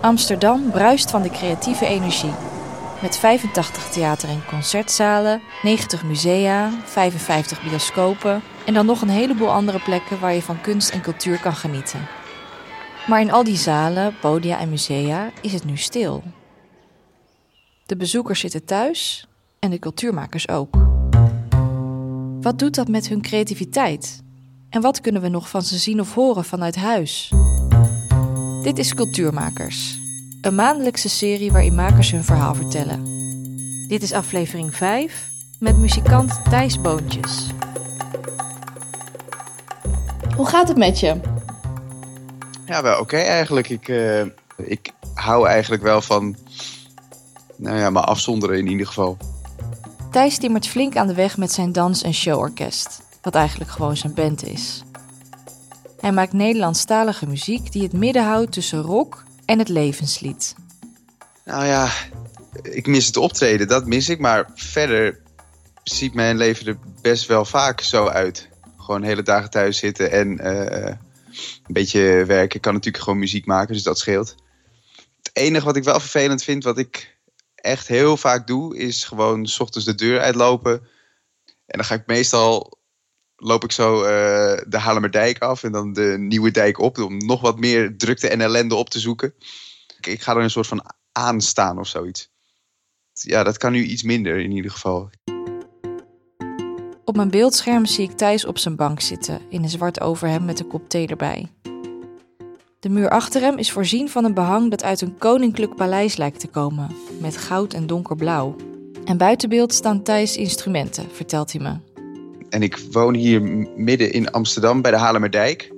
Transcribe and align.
Amsterdam 0.00 0.70
bruist 0.70 1.10
van 1.10 1.22
de 1.22 1.30
creatieve 1.30 1.86
energie. 1.86 2.32
Met 3.02 3.18
85 3.18 3.88
theater- 3.88 4.28
en 4.28 4.44
concertzalen, 4.48 5.40
90 5.62 6.04
musea, 6.04 6.70
55 6.84 7.62
bioscopen 7.62 8.42
en 8.66 8.74
dan 8.74 8.86
nog 8.86 9.02
een 9.02 9.08
heleboel 9.08 9.50
andere 9.50 9.78
plekken 9.78 10.20
waar 10.20 10.34
je 10.34 10.42
van 10.42 10.60
kunst 10.60 10.90
en 10.90 11.00
cultuur 11.00 11.40
kan 11.40 11.54
genieten. 11.54 12.06
Maar 13.06 13.20
in 13.20 13.30
al 13.30 13.44
die 13.44 13.56
zalen, 13.56 14.14
podia 14.20 14.58
en 14.58 14.68
musea 14.68 15.30
is 15.42 15.52
het 15.52 15.64
nu 15.64 15.76
stil. 15.76 16.22
De 17.86 17.96
bezoekers 17.96 18.40
zitten 18.40 18.64
thuis 18.64 19.26
en 19.58 19.70
de 19.70 19.78
cultuurmakers 19.78 20.48
ook. 20.48 20.76
Wat 22.40 22.58
doet 22.58 22.74
dat 22.74 22.88
met 22.88 23.08
hun 23.08 23.22
creativiteit? 23.22 24.22
En 24.70 24.80
wat 24.80 25.00
kunnen 25.00 25.22
we 25.22 25.28
nog 25.28 25.48
van 25.48 25.62
ze 25.62 25.78
zien 25.78 26.00
of 26.00 26.14
horen 26.14 26.44
vanuit 26.44 26.76
huis? 26.76 27.32
Dit 28.62 28.78
is 28.78 28.94
Cultuurmakers, 28.94 29.98
een 30.40 30.54
maandelijkse 30.54 31.08
serie 31.08 31.52
waarin 31.52 31.74
makers 31.74 32.10
hun 32.10 32.24
verhaal 32.24 32.54
vertellen. 32.54 33.04
Dit 33.88 34.02
is 34.02 34.12
aflevering 34.12 34.74
5 34.76 35.28
met 35.58 35.76
muzikant 35.78 36.44
Thijs 36.50 36.80
Boontjes. 36.80 37.46
Hoe 40.36 40.46
gaat 40.46 40.68
het 40.68 40.76
met 40.76 41.00
je? 41.00 41.20
Ja, 42.66 42.82
wel 42.82 43.00
oké 43.00 43.16
eigenlijk. 43.16 43.68
Ik, 43.68 43.88
uh, 43.88 44.24
ik 44.56 44.90
hou 45.14 45.48
eigenlijk 45.48 45.82
wel 45.82 46.00
van 46.00 46.36
nou 47.56 47.78
ja, 47.78 47.90
maar 47.90 48.04
afzonderen 48.04 48.58
in 48.58 48.66
ieder 48.66 48.86
geval. 48.86 49.16
Thijs 50.10 50.38
timmert 50.38 50.66
flink 50.66 50.96
aan 50.96 51.06
de 51.06 51.14
weg 51.14 51.36
met 51.36 51.52
zijn 51.52 51.72
dans- 51.72 52.02
en 52.02 52.14
showorkest, 52.14 53.02
wat 53.22 53.34
eigenlijk 53.34 53.70
gewoon 53.70 53.96
zijn 53.96 54.14
band 54.14 54.44
is. 54.44 54.82
Hij 56.00 56.12
maakt 56.12 56.32
Nederlandstalige 56.32 57.26
muziek 57.26 57.72
die 57.72 57.82
het 57.82 57.92
midden 57.92 58.24
houdt 58.24 58.52
tussen 58.52 58.80
rock 58.80 59.24
en 59.44 59.58
het 59.58 59.68
levenslied. 59.68 60.54
Nou 61.44 61.66
ja, 61.66 61.90
ik 62.62 62.86
mis 62.86 63.06
het 63.06 63.16
optreden, 63.16 63.68
dat 63.68 63.86
mis 63.86 64.08
ik. 64.08 64.18
Maar 64.18 64.50
verder 64.54 65.20
ziet 65.82 66.14
mijn 66.14 66.36
leven 66.36 66.66
er 66.66 66.78
best 67.02 67.26
wel 67.26 67.44
vaak 67.44 67.80
zo 67.80 68.06
uit. 68.06 68.48
Gewoon 68.76 69.02
hele 69.02 69.22
dagen 69.22 69.50
thuis 69.50 69.78
zitten 69.78 70.10
en 70.10 70.46
uh, 70.46 70.94
een 71.66 71.72
beetje 71.72 72.24
werken. 72.24 72.56
Ik 72.56 72.62
kan 72.62 72.74
natuurlijk 72.74 73.04
gewoon 73.04 73.18
muziek 73.18 73.46
maken, 73.46 73.74
dus 73.74 73.82
dat 73.82 73.98
scheelt. 73.98 74.34
Het 75.22 75.30
enige 75.32 75.64
wat 75.64 75.76
ik 75.76 75.84
wel 75.84 76.00
vervelend 76.00 76.42
vind, 76.42 76.64
wat 76.64 76.78
ik 76.78 77.18
echt 77.54 77.88
heel 77.88 78.16
vaak 78.16 78.46
doe, 78.46 78.76
is 78.76 79.04
gewoon 79.04 79.46
s 79.46 79.60
ochtends 79.60 79.86
de 79.86 79.94
deur 79.94 80.20
uitlopen. 80.20 80.72
En 81.66 81.78
dan 81.78 81.84
ga 81.84 81.94
ik 81.94 82.06
meestal 82.06 82.77
loop 83.40 83.64
ik 83.64 83.72
zo 83.72 83.94
uh, 83.96 84.08
de 84.68 84.78
Halemerdijk 84.78 85.38
af 85.38 85.62
en 85.62 85.72
dan 85.72 85.92
de 85.92 86.16
Nieuwe 86.18 86.50
Dijk 86.50 86.78
op. 86.78 86.98
Om 86.98 87.16
nog 87.18 87.40
wat 87.40 87.58
meer 87.58 87.96
drukte 87.96 88.28
en 88.28 88.40
ellende 88.40 88.74
op 88.74 88.90
te 88.90 88.98
zoeken. 88.98 89.34
Ik, 89.98 90.06
ik 90.06 90.22
ga 90.22 90.34
er 90.34 90.42
een 90.42 90.50
soort 90.50 90.66
van 90.66 90.84
aanstaan 91.12 91.78
of 91.78 91.86
zoiets. 91.86 92.30
Ja, 93.12 93.42
dat 93.42 93.58
kan 93.58 93.72
nu 93.72 93.84
iets 93.84 94.02
minder 94.02 94.38
in 94.38 94.50
ieder 94.50 94.70
geval. 94.70 95.10
Op 97.04 97.16
mijn 97.16 97.30
beeldscherm 97.30 97.86
zie 97.86 98.04
ik 98.10 98.16
Thijs 98.16 98.44
op 98.44 98.58
zijn 98.58 98.76
bank 98.76 99.00
zitten, 99.00 99.40
in 99.50 99.62
een 99.62 99.68
zwart 99.68 100.00
overhemd 100.00 100.46
met 100.46 100.60
een 100.60 100.66
kop 100.66 100.88
thee 100.88 101.06
erbij. 101.06 101.52
De 102.80 102.88
muur 102.88 103.10
achter 103.10 103.40
hem 103.40 103.58
is 103.58 103.72
voorzien 103.72 104.08
van 104.08 104.24
een 104.24 104.34
behang 104.34 104.70
dat 104.70 104.82
uit 104.82 105.00
een 105.00 105.18
koninklijk 105.18 105.74
paleis 105.74 106.16
lijkt 106.16 106.40
te 106.40 106.46
komen, 106.46 106.96
met 107.20 107.36
goud 107.36 107.72
en 107.72 107.86
donkerblauw. 107.86 108.56
En 109.04 109.16
buiten 109.16 109.48
beeld 109.48 109.74
staan 109.74 110.02
Thijs 110.02 110.36
instrumenten, 110.36 111.10
vertelt 111.12 111.52
hij 111.52 111.60
me. 111.60 111.87
En 112.50 112.62
ik 112.62 112.78
woon 112.92 113.14
hier 113.14 113.42
midden 113.76 114.12
in 114.12 114.30
Amsterdam 114.30 114.82
bij 114.82 114.90
de 114.90 114.96
Halemerdijk. 114.96 115.72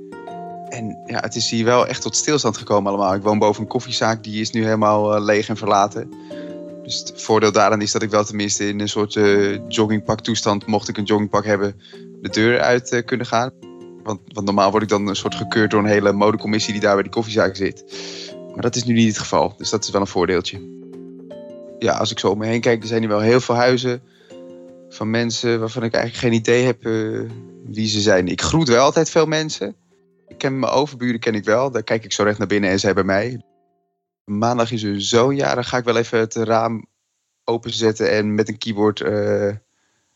En 0.68 0.98
ja, 1.06 1.20
het 1.20 1.34
is 1.34 1.50
hier 1.50 1.64
wel 1.64 1.86
echt 1.86 2.02
tot 2.02 2.16
stilstand 2.16 2.56
gekomen 2.56 2.92
allemaal. 2.92 3.14
Ik 3.14 3.22
woon 3.22 3.38
boven 3.38 3.62
een 3.62 3.68
koffiezaak, 3.68 4.24
die 4.24 4.40
is 4.40 4.50
nu 4.50 4.64
helemaal 4.64 5.16
uh, 5.16 5.24
leeg 5.24 5.48
en 5.48 5.56
verlaten. 5.56 6.10
Dus 6.82 6.98
het 6.98 7.22
voordeel 7.22 7.52
daaraan 7.52 7.80
is 7.80 7.92
dat 7.92 8.02
ik 8.02 8.10
wel 8.10 8.25
tenminste 8.25 8.69
in 8.69 8.80
een 8.80 8.88
soort 8.88 9.14
uh, 9.14 9.59
joggingpak 9.69 10.20
toestand, 10.20 10.66
mocht 10.66 10.88
ik 10.88 10.97
een 10.97 11.04
joggingpak 11.04 11.44
hebben, 11.44 11.80
de 12.20 12.28
deur 12.28 12.60
uit 12.60 12.92
uh, 12.92 13.04
kunnen 13.04 13.26
gaan. 13.26 13.50
Want, 14.03 14.20
want, 14.26 14.47
normaal 14.47 14.70
word 14.70 14.82
ik 14.82 14.88
dan 14.88 15.06
een 15.06 15.16
soort 15.16 15.34
gekeurd 15.34 15.70
door 15.70 15.80
een 15.80 15.86
hele 15.86 16.12
modecommissie 16.12 16.72
die 16.72 16.82
daar 16.82 16.94
bij 16.94 17.03
die 17.03 17.12
koffiezaak 17.12 17.56
zit. 17.56 17.84
Maar 18.53 18.62
dat 18.62 18.76
is 18.76 18.84
nu 18.84 18.94
niet 18.94 19.09
het 19.09 19.19
geval, 19.19 19.54
dus 19.56 19.70
dat 19.70 19.84
is 19.84 19.91
wel 19.91 20.00
een 20.00 20.06
voordeeltje. 20.06 20.78
Ja, 21.78 21.92
als 21.92 22.10
ik 22.10 22.19
zo 22.19 22.28
om 22.28 22.38
me 22.38 22.47
heen 22.47 22.60
kijk, 22.60 22.82
er 22.82 22.88
zijn 22.88 23.00
hier 23.00 23.09
wel 23.09 23.20
heel 23.20 23.41
veel 23.41 23.54
huizen 23.54 24.03
van 24.91 25.11
mensen 25.11 25.61
waarvan 25.61 25.83
ik 25.83 25.95
eigenlijk 25.95 26.25
geen 26.25 26.41
idee 26.41 26.65
heb 26.65 26.87
uh, 26.87 27.31
wie 27.65 27.89
ze 27.89 28.01
zijn. 28.01 28.28
Ik 28.28 28.41
groet 28.41 28.69
wel 28.69 28.84
altijd 28.84 29.11
veel 29.11 29.27
mensen. 29.27 29.77
Ik 30.28 30.39
ken 30.39 30.59
mijn 30.59 30.73
overburen 30.73 31.21
ken 31.21 31.34
ik 31.34 31.45
wel. 31.45 31.71
Daar 31.71 31.83
kijk 31.83 32.05
ik 32.05 32.12
zo 32.12 32.23
recht 32.23 32.39
naar 32.39 32.47
binnen 32.47 32.71
en 32.71 32.81
zij 32.81 32.95
bij 32.95 33.05
mij. 33.05 33.43
Maandag 34.25 34.73
is 34.73 34.83
er 34.83 35.03
zo'n 35.03 35.37
jaar, 35.37 35.55
dan 35.55 35.65
ga 35.65 35.77
ik 35.77 35.84
wel 35.84 35.97
even 35.97 36.19
het 36.19 36.34
raam 36.34 36.87
openzetten 37.45 38.11
en 38.11 38.34
met 38.34 38.49
een 38.49 38.59
keyboard 38.59 39.01
uh, 39.01 39.55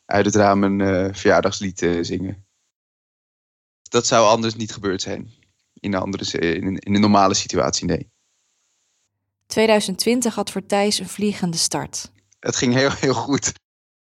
uit 0.04 0.24
het 0.24 0.34
raam 0.34 0.62
een 0.62 0.78
uh, 0.78 1.08
verjaardagslied 1.12 1.78
zingen. 2.00 2.46
Dat 3.82 4.06
zou 4.06 4.26
anders 4.26 4.54
niet 4.54 4.72
gebeurd 4.72 5.02
zijn. 5.02 5.30
In 5.80 5.94
een, 5.94 6.00
andere, 6.00 6.38
in 6.38 6.66
een, 6.66 6.78
in 6.78 6.94
een 6.94 7.00
normale 7.00 7.34
situatie, 7.34 7.86
nee. 7.86 8.10
2020 9.46 10.34
had 10.34 10.50
voor 10.50 10.66
Thijs 10.66 10.98
een 10.98 11.08
vliegende 11.08 11.56
start. 11.56 12.12
Het 12.38 12.56
ging 12.56 12.74
heel, 12.74 12.90
heel 12.90 13.14
goed 13.14 13.52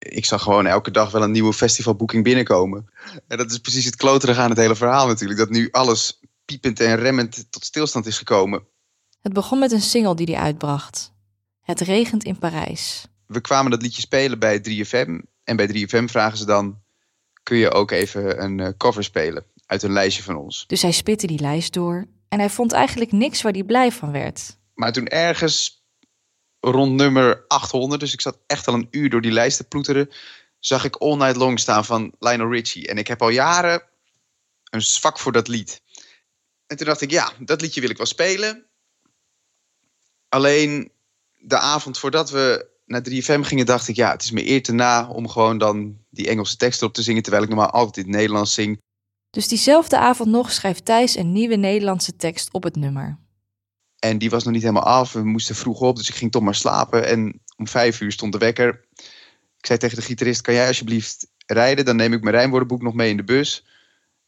ik 0.04 0.24
zag 0.24 0.42
gewoon 0.42 0.66
elke 0.66 0.90
dag 0.90 1.10
wel 1.10 1.22
een 1.22 1.30
nieuwe 1.30 1.52
festivalboeking 1.52 2.24
binnenkomen. 2.24 2.90
En 3.28 3.38
dat 3.38 3.50
is 3.50 3.58
precies 3.58 3.84
het 3.84 3.96
kloterige 3.96 4.40
aan 4.40 4.50
het 4.50 4.58
hele 4.58 4.76
verhaal 4.76 5.06
natuurlijk. 5.06 5.38
Dat 5.38 5.50
nu 5.50 5.68
alles 5.70 6.20
piepend 6.44 6.80
en 6.80 6.96
remmend 6.96 7.46
tot 7.50 7.64
stilstand 7.64 8.06
is 8.06 8.18
gekomen. 8.18 8.66
Het 9.22 9.32
begon 9.32 9.58
met 9.58 9.72
een 9.72 9.80
single 9.80 10.14
die 10.14 10.34
hij 10.34 10.44
uitbracht. 10.44 11.12
Het 11.60 11.80
regent 11.80 12.24
in 12.24 12.38
Parijs. 12.38 13.06
We 13.26 13.40
kwamen 13.40 13.70
dat 13.70 13.82
liedje 13.82 14.00
spelen 14.00 14.38
bij 14.38 14.58
3FM. 14.58 15.32
En 15.44 15.56
bij 15.56 15.68
3FM 15.68 16.04
vragen 16.04 16.38
ze 16.38 16.44
dan... 16.44 16.82
kun 17.42 17.56
je 17.56 17.72
ook 17.72 17.90
even 17.90 18.42
een 18.42 18.60
eh, 18.60 18.68
cover 18.76 19.04
spelen 19.04 19.44
uit 19.66 19.82
een 19.82 19.92
lijstje 19.92 20.22
van 20.22 20.36
ons. 20.36 20.64
Dus 20.66 20.82
hij 20.82 20.92
spitte 20.92 21.26
die 21.26 21.40
lijst 21.40 21.72
door. 21.72 22.06
En 22.28 22.38
hij 22.38 22.50
vond 22.50 22.72
eigenlijk 22.72 23.12
niks 23.12 23.42
waar 23.42 23.52
hij 23.52 23.62
blij 23.62 23.92
van 23.92 24.12
werd. 24.12 24.58
Maar 24.74 24.92
toen 24.92 25.06
ergens 25.06 25.83
rond 26.70 26.92
nummer 26.92 27.44
800, 27.48 28.00
dus 28.00 28.12
ik 28.12 28.20
zat 28.20 28.38
echt 28.46 28.68
al 28.68 28.74
een 28.74 28.88
uur 28.90 29.10
door 29.10 29.20
die 29.20 29.32
lijst 29.32 29.56
te 29.56 29.64
ploeteren, 29.64 30.10
zag 30.58 30.84
ik 30.84 30.96
All 30.96 31.16
Night 31.16 31.36
Long 31.36 31.60
staan 31.60 31.84
van 31.84 32.14
Lionel 32.18 32.50
Richie. 32.50 32.88
En 32.88 32.98
ik 32.98 33.06
heb 33.06 33.22
al 33.22 33.28
jaren 33.28 33.82
een 34.70 34.82
zwak 34.82 35.18
voor 35.18 35.32
dat 35.32 35.48
lied. 35.48 35.82
En 36.66 36.76
toen 36.76 36.86
dacht 36.86 37.00
ik, 37.00 37.10
ja, 37.10 37.32
dat 37.38 37.60
liedje 37.60 37.80
wil 37.80 37.90
ik 37.90 37.96
wel 37.96 38.06
spelen. 38.06 38.66
Alleen 40.28 40.92
de 41.34 41.58
avond 41.58 41.98
voordat 41.98 42.30
we 42.30 42.72
naar 42.86 43.02
3FM 43.10 43.40
gingen, 43.40 43.66
dacht 43.66 43.88
ik, 43.88 43.96
ja, 43.96 44.10
het 44.10 44.22
is 44.22 44.30
me 44.30 44.48
eer 44.48 44.62
te 44.62 44.72
na 44.72 45.08
om 45.08 45.28
gewoon 45.28 45.58
dan 45.58 45.98
die 46.10 46.28
Engelse 46.28 46.56
tekst 46.56 46.82
op 46.82 46.94
te 46.94 47.02
zingen, 47.02 47.22
terwijl 47.22 47.42
ik 47.42 47.48
normaal 47.48 47.70
altijd 47.70 47.96
in 47.96 48.12
het 48.12 48.20
Nederlands 48.20 48.54
zing. 48.54 48.82
Dus 49.30 49.48
diezelfde 49.48 49.98
avond 49.98 50.30
nog 50.30 50.52
schrijft 50.52 50.84
Thijs 50.84 51.16
een 51.16 51.32
nieuwe 51.32 51.56
Nederlandse 51.56 52.16
tekst 52.16 52.52
op 52.52 52.62
het 52.62 52.76
nummer. 52.76 53.23
En 54.04 54.18
die 54.18 54.30
was 54.30 54.44
nog 54.44 54.52
niet 54.52 54.62
helemaal 54.62 54.82
af. 54.82 55.12
We 55.12 55.24
moesten 55.24 55.54
vroeg 55.54 55.80
op, 55.80 55.96
dus 55.96 56.08
ik 56.08 56.14
ging 56.14 56.30
toch 56.30 56.42
maar 56.42 56.54
slapen. 56.54 57.06
En 57.06 57.40
om 57.56 57.68
vijf 57.68 58.00
uur 58.00 58.12
stond 58.12 58.32
de 58.32 58.38
wekker. 58.38 58.84
Ik 59.58 59.66
zei 59.66 59.78
tegen 59.78 59.96
de 59.96 60.02
gitarist, 60.02 60.40
kan 60.40 60.54
jij 60.54 60.66
alsjeblieft 60.66 61.26
rijden? 61.46 61.84
Dan 61.84 61.96
neem 61.96 62.12
ik 62.12 62.22
mijn 62.22 62.34
rijmwoordenboek 62.34 62.82
nog 62.82 62.94
mee 62.94 63.10
in 63.10 63.16
de 63.16 63.24
bus. 63.24 63.66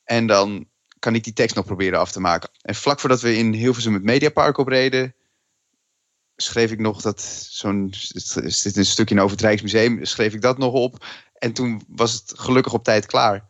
En 0.04 0.26
dan 0.26 0.68
kan 0.98 1.14
ik 1.14 1.24
die 1.24 1.32
tekst 1.32 1.56
nog 1.56 1.64
proberen 1.64 1.98
af 1.98 2.12
te 2.12 2.20
maken. 2.20 2.50
En 2.62 2.74
vlak 2.74 3.00
voordat 3.00 3.20
we 3.20 3.36
in 3.36 3.52
Hilversum 3.52 3.94
het 3.94 4.02
Mediapark 4.02 4.58
opreden... 4.58 5.14
schreef 6.36 6.70
ik 6.70 6.78
nog 6.78 7.02
dat 7.02 7.20
zo'n... 7.50 7.94
Een 8.34 8.86
stukje 8.86 9.14
in 9.14 9.20
over 9.20 9.36
het 9.36 9.46
Rijksmuseum. 9.46 10.04
Schreef 10.04 10.34
ik 10.34 10.42
dat 10.42 10.58
nog 10.58 10.72
op. 10.72 11.06
En 11.34 11.52
toen 11.52 11.82
was 11.88 12.12
het 12.12 12.32
gelukkig 12.36 12.72
op 12.72 12.84
tijd 12.84 13.06
klaar. 13.06 13.48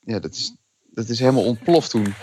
Ja, 0.00 0.18
dat 0.18 0.34
is, 0.34 0.56
dat 0.80 1.08
is 1.08 1.18
helemaal 1.18 1.44
ontploft 1.44 1.90
toen. 1.90 2.14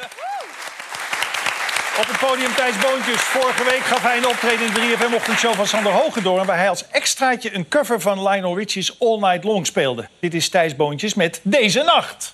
Op 1.99 2.07
het 2.07 2.19
podium 2.19 2.55
Thijs 2.55 2.77
Boontjes. 2.77 3.21
Vorige 3.21 3.63
week 3.63 3.79
gaf 3.79 4.01
hij 4.01 4.17
een 4.17 4.27
optreden 4.27 4.65
in 4.65 4.73
de 4.73 4.95
3FM 4.97 5.13
ochtendshow 5.15 5.53
van 5.53 5.67
Sander 5.67 5.91
Hogendoorn... 5.91 6.45
waar 6.45 6.57
hij 6.57 6.69
als 6.69 6.87
extraatje 6.89 7.55
een 7.55 7.67
cover 7.67 8.01
van 8.01 8.27
Lionel 8.27 8.57
Richie's 8.57 8.95
All 8.99 9.19
Night 9.19 9.43
Long 9.43 9.65
speelde. 9.65 10.07
Dit 10.19 10.33
is 10.33 10.49
Thijs 10.49 10.75
Boontjes 10.75 11.13
met 11.13 11.39
Deze 11.43 11.83
Nacht. 11.83 12.31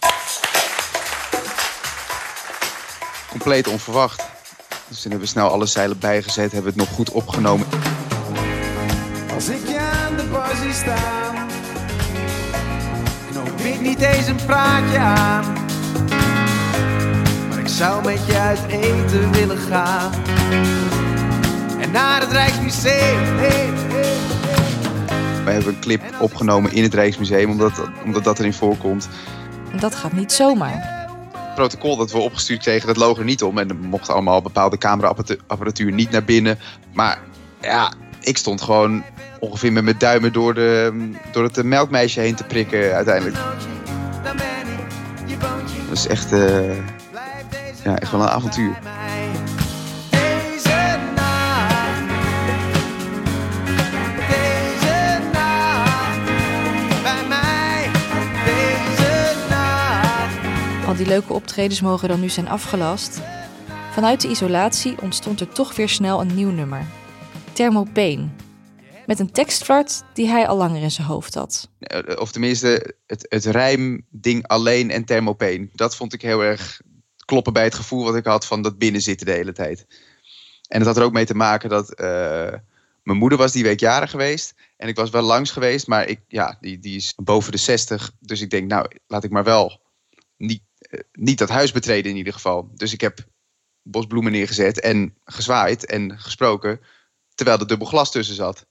Compleet 3.30 3.68
onverwacht. 3.68 4.24
Dus 4.88 5.02
toen 5.02 5.12
hebben 5.12 5.20
we 5.20 5.34
snel 5.34 5.50
alle 5.50 5.66
zeilen 5.66 6.00
bijgezet, 6.00 6.52
hebben 6.52 6.74
we 6.74 6.80
het 6.80 6.90
nog 6.90 6.96
goed 6.96 7.12
opgenomen. 7.12 7.68
Als 9.34 9.48
ik 9.48 9.68
je 9.68 9.80
aan 9.80 10.16
de 10.16 10.24
bar 10.24 10.56
zie 10.62 10.74
staan... 10.74 11.48
knoop 13.32 13.60
ik 13.60 13.82
niet 13.82 14.02
eens 14.02 14.28
een 14.28 14.46
praatje 14.46 14.98
aan... 14.98 15.65
Ik 17.76 17.82
zou 17.82 18.06
met 18.06 18.26
je 18.26 18.38
uit 18.38 18.66
eten 18.68 19.32
willen 19.32 19.58
gaan. 19.58 20.12
En 21.80 21.92
naar 21.92 22.22
het 22.22 22.32
Rijksmuseum. 22.32 23.38
Hey, 23.38 23.48
hey, 23.48 24.14
hey. 25.08 25.44
We 25.44 25.52
hebben 25.52 25.74
een 25.74 25.80
clip 25.80 26.02
opgenomen 26.20 26.72
in 26.72 26.84
het 26.84 26.94
Rijksmuseum, 26.94 27.50
omdat, 27.50 27.90
omdat 28.06 28.24
dat 28.24 28.40
erin 28.40 28.54
voorkomt. 28.54 29.10
En 29.72 29.80
dat 29.80 29.96
gaat 29.96 30.14
niet 30.14 30.32
zomaar. 30.32 31.08
protocol 31.56 31.98
dat 31.98 32.12
we 32.12 32.18
opgestuurd 32.18 32.62
kregen, 32.62 32.88
dat 32.88 32.98
loog 32.98 33.18
er 33.18 33.24
niet 33.24 33.44
om. 33.44 33.58
En 33.58 33.70
er 33.70 33.76
mocht 33.76 34.10
allemaal 34.10 34.42
bepaalde 34.42 34.78
cameraapparatuur 34.78 35.92
niet 35.92 36.12
naar 36.12 36.24
binnen. 36.24 36.60
Maar 36.94 37.20
ja, 37.62 37.94
ik 38.22 38.38
stond 38.38 38.62
gewoon 38.62 39.04
ongeveer 39.40 39.74
met 39.74 39.84
mijn 39.84 39.98
duimen 39.98 40.34
door, 40.34 40.54
de, 40.54 41.10
door 41.32 41.44
het 41.44 41.64
melkmeisje 41.64 42.20
heen 42.20 42.36
te 42.36 42.44
prikken 42.44 42.94
uiteindelijk. 42.94 43.38
Dat 45.88 45.98
is 45.98 46.08
echt, 46.08 46.34
uh, 46.34 46.72
ja, 47.86 48.00
echt 48.00 48.12
wel 48.12 48.22
een 48.22 48.28
avontuur. 48.28 48.78
Al 60.88 60.96
die 60.96 61.08
leuke 61.08 61.34
optredens 61.34 61.82
mogen 61.82 62.10
dan 62.10 62.20
nu 62.20 62.30
zijn 62.30 62.48
afgelast. 62.48 63.22
Vanuit 63.92 64.22
de 64.22 64.28
isolatie 64.30 65.02
ontstond 65.02 65.40
er 65.40 65.50
toch 65.50 65.76
weer 65.76 65.90
snel 65.90 66.22
een 66.22 66.36
nieuw 66.36 66.52
nummer. 66.52 66.86
Thermopeen. 67.54 68.32
Met 69.06 69.20
een 69.20 69.32
tekstflart 69.32 70.04
die 70.14 70.28
hij 70.28 70.48
al 70.48 70.58
langer 70.58 70.82
in 70.82 70.92
zijn 70.92 71.08
hoofd 71.08 71.34
had. 71.34 71.70
Eh, 71.80 72.20
of 72.20 72.32
tenminste, 72.32 72.96
het, 73.06 73.26
het 73.30 73.46
rijmding 73.46 74.48
alleen 74.48 74.92
en 74.92 75.06
thermopeen. 75.06 75.70
Dat 75.74 75.96
vond 75.96 76.14
ik 76.14 76.22
heel 76.22 76.44
erg 76.44 76.82
kloppen 77.26 77.54
bij 77.54 77.64
het 77.64 77.76
gevoel 77.76 78.04
wat 78.04 78.16
ik 78.16 78.26
had 78.26 78.46
van 78.46 78.62
dat 78.62 78.78
binnenzitten 78.78 79.26
de 79.26 79.32
hele 79.32 79.54
tijd. 79.54 79.86
En 80.68 80.78
het 80.78 80.88
had 80.88 80.98
er 80.98 81.04
ook 81.04 81.14
mee 81.14 81.26
te 81.26 81.36
maken 81.36 81.70
dat 81.70 82.00
uh, 82.02 82.54
mijn 83.04 83.18
moeder 83.18 83.38
was 83.38 83.52
die 83.52 83.64
week 83.64 83.80
jarig 83.80 84.10
geweest. 84.10 84.54
En 84.78 84.88
ik 84.88 84.96
was 84.96 85.10
wel 85.10 85.22
langs 85.22 85.52
geweest, 85.52 85.88
maar 85.88 86.08
ik, 86.08 86.22
ja, 86.28 86.58
die, 86.60 86.80
die 86.80 86.96
is 86.96 87.14
boven 87.16 87.52
de 87.52 87.58
60. 87.58 88.12
Dus 88.20 88.42
ik 88.42 88.50
denk, 88.50 88.70
nou, 88.70 88.88
laat 89.08 89.24
ik 89.24 89.32
maar 89.32 89.44
wel 89.44 89.82
niet, 90.38 90.62
uh, 90.90 91.00
niet 91.12 91.38
dat 91.38 91.50
huis 91.50 91.72
betreden 91.72 92.12
in 92.12 92.18
ieder 92.18 92.34
geval. 92.34 92.70
Dus 92.74 92.94
ik 92.94 93.02
heb 93.02 93.20
bosbloemen 93.82 94.32
neergezet 94.32 94.80
en 94.80 95.16
gezwaaid 95.24 95.86
en 95.86 96.20
gesproken. 96.20 96.80
Terwijl 97.36 97.60
er 97.60 97.68
dubbel 97.68 97.88
glas 97.88 98.12
tussen 98.12 98.36
zat. 98.36 98.66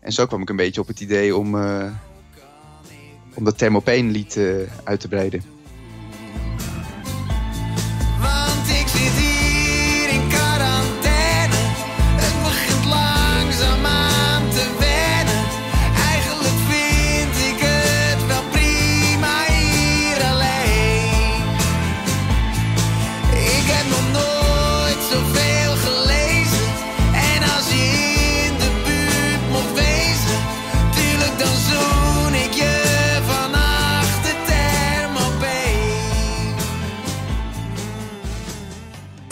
En 0.00 0.12
zo 0.12 0.26
kwam 0.26 0.42
ik 0.42 0.48
een 0.48 0.56
beetje 0.56 0.80
op 0.80 0.86
het 0.86 1.00
idee 1.00 1.36
om, 1.36 1.54
uh, 1.54 1.92
om 3.34 3.44
dat 3.44 3.58
Thermopeen 3.58 4.10
lied 4.10 4.38
uit 4.84 5.00
te 5.00 5.08
breiden. 5.08 5.55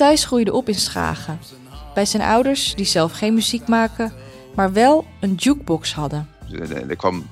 Thijs 0.04 0.24
groeide 0.24 0.52
op 0.52 0.68
in 0.68 0.74
Schagen. 0.74 1.38
Bij 1.94 2.04
zijn 2.04 2.22
ouders, 2.22 2.74
die 2.74 2.84
zelf 2.84 3.12
geen 3.12 3.34
muziek 3.34 3.68
maken, 3.68 4.12
maar 4.54 4.72
wel 4.72 5.06
een 5.20 5.34
jukebox 5.34 5.94
hadden. 5.94 6.28
Er, 6.88 6.96
kwam 6.96 7.26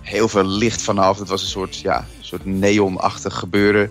heel 0.00 0.28
veel 0.28 0.44
licht 0.44 0.82
vanaf. 0.82 1.18
Het 1.18 1.28
was 1.28 1.42
een 1.42 1.48
soort, 1.48 1.76
ja, 1.76 2.06
soort 2.20 2.44
neonachtig 2.44 3.34
gebeuren. 3.34 3.90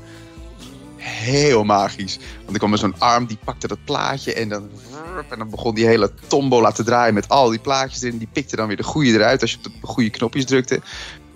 Heel 0.95 1.63
magisch. 1.63 2.19
Want 2.37 2.51
er 2.51 2.57
kwam 2.57 2.71
er 2.71 2.77
zo'n 2.77 2.99
arm, 2.99 3.25
die 3.25 3.37
pakte 3.43 3.67
dat 3.67 3.83
plaatje 3.83 4.33
en 4.33 4.49
dan, 4.49 4.69
en 5.29 5.37
dan 5.37 5.49
begon 5.49 5.75
die 5.75 5.85
hele 5.85 6.11
tombola 6.27 6.71
te 6.71 6.83
draaien 6.83 7.13
met 7.13 7.29
al 7.29 7.49
die 7.49 7.59
plaatjes 7.59 8.01
erin. 8.01 8.17
Die 8.17 8.29
pikte 8.31 8.55
dan 8.55 8.67
weer 8.67 8.77
de 8.77 8.83
goede 8.83 9.11
eruit 9.11 9.41
als 9.41 9.51
je 9.51 9.57
op 9.57 9.63
de 9.63 9.71
goede 9.81 10.09
knopjes 10.09 10.45
drukte. 10.45 10.81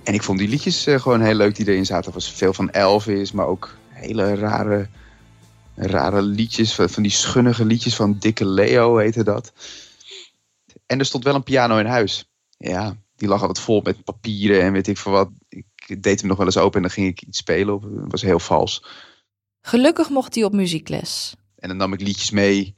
En 0.04 0.14
ik 0.14 0.24
vond 0.24 0.40
die 0.40 0.50
liedjes 0.50 0.86
eh, 0.86 1.00
gewoon 1.00 1.22
heel 1.22 1.36
leuk 1.36 1.56
die 1.56 1.68
erin 1.68 1.86
zaten. 1.86 2.08
Er 2.08 2.14
was 2.14 2.32
veel 2.32 2.54
van 2.54 2.70
Elvis, 2.70 3.32
maar 3.32 3.48
ook 3.48 3.76
hele 3.90 4.36
rare, 4.36 4.88
rare 5.76 6.22
liedjes. 6.22 6.76
Van, 6.76 7.04
die 7.04 7.12
schunnige 7.12 7.66
liedjes 7.66 7.96
van 7.96 8.18
Dikke 8.20 8.46
Leo 8.46 8.98
heette 8.98 9.24
dat. 9.24 9.54
En 10.86 11.00
er 11.00 11.06
stond 11.06 11.24
wel 11.24 11.36
een 11.36 11.44
piano 11.44 11.78
in 11.78 11.86
huis. 11.86 12.30
Ja, 12.58 12.96
die 13.16 13.28
lag 13.28 13.42
altijd 13.42 13.60
vol 13.60 13.82
met 13.82 14.04
papieren 14.04 14.62
en 14.62 14.72
weet 14.72 14.88
ik 14.88 14.98
veel 14.98 15.12
wat. 15.12 15.30
Ik 15.50 16.04
deed 16.04 16.20
hem 16.20 16.30
nog 16.30 16.38
wel 16.38 16.46
eens 16.46 16.58
open 16.58 16.76
en 16.76 16.82
dan 16.82 16.92
ging 16.92 17.08
ik 17.08 17.22
iets 17.22 17.38
spelen. 17.38 17.74
op. 17.74 17.82
Het 17.84 18.12
was 18.12 18.22
heel 18.22 18.40
vals. 18.40 18.86
Gelukkig 19.62 20.10
mocht 20.10 20.36
hij 20.36 20.44
op 20.44 20.54
muziekles. 20.54 21.36
En 21.56 21.68
dan 21.68 21.78
nam 21.78 21.94
ik 21.94 22.02
liedjes 22.02 22.32
mee 22.32 22.76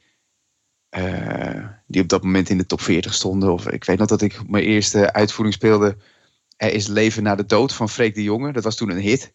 eh, 0.89 1.67
die 1.87 2.01
op 2.01 2.07
dat 2.07 2.23
moment 2.23 2.49
in 2.49 2.57
de 2.57 2.65
top 2.65 2.81
40 2.81 3.13
stonden. 3.13 3.53
Of 3.53 3.67
ik 3.67 3.83
weet 3.83 3.97
nog 3.97 4.07
dat 4.07 4.21
ik 4.21 4.49
mijn 4.49 4.63
eerste 4.63 5.13
uitvoering 5.13 5.55
speelde. 5.55 5.97
Er 6.57 6.73
is 6.73 6.87
leven 6.87 7.23
na 7.23 7.35
de 7.35 7.45
dood 7.45 7.73
van 7.73 7.89
Freek 7.89 8.15
de 8.15 8.23
Jonge. 8.23 8.51
Dat 8.51 8.63
was 8.63 8.75
toen 8.75 8.89
een 8.89 9.01
hit. 9.01 9.33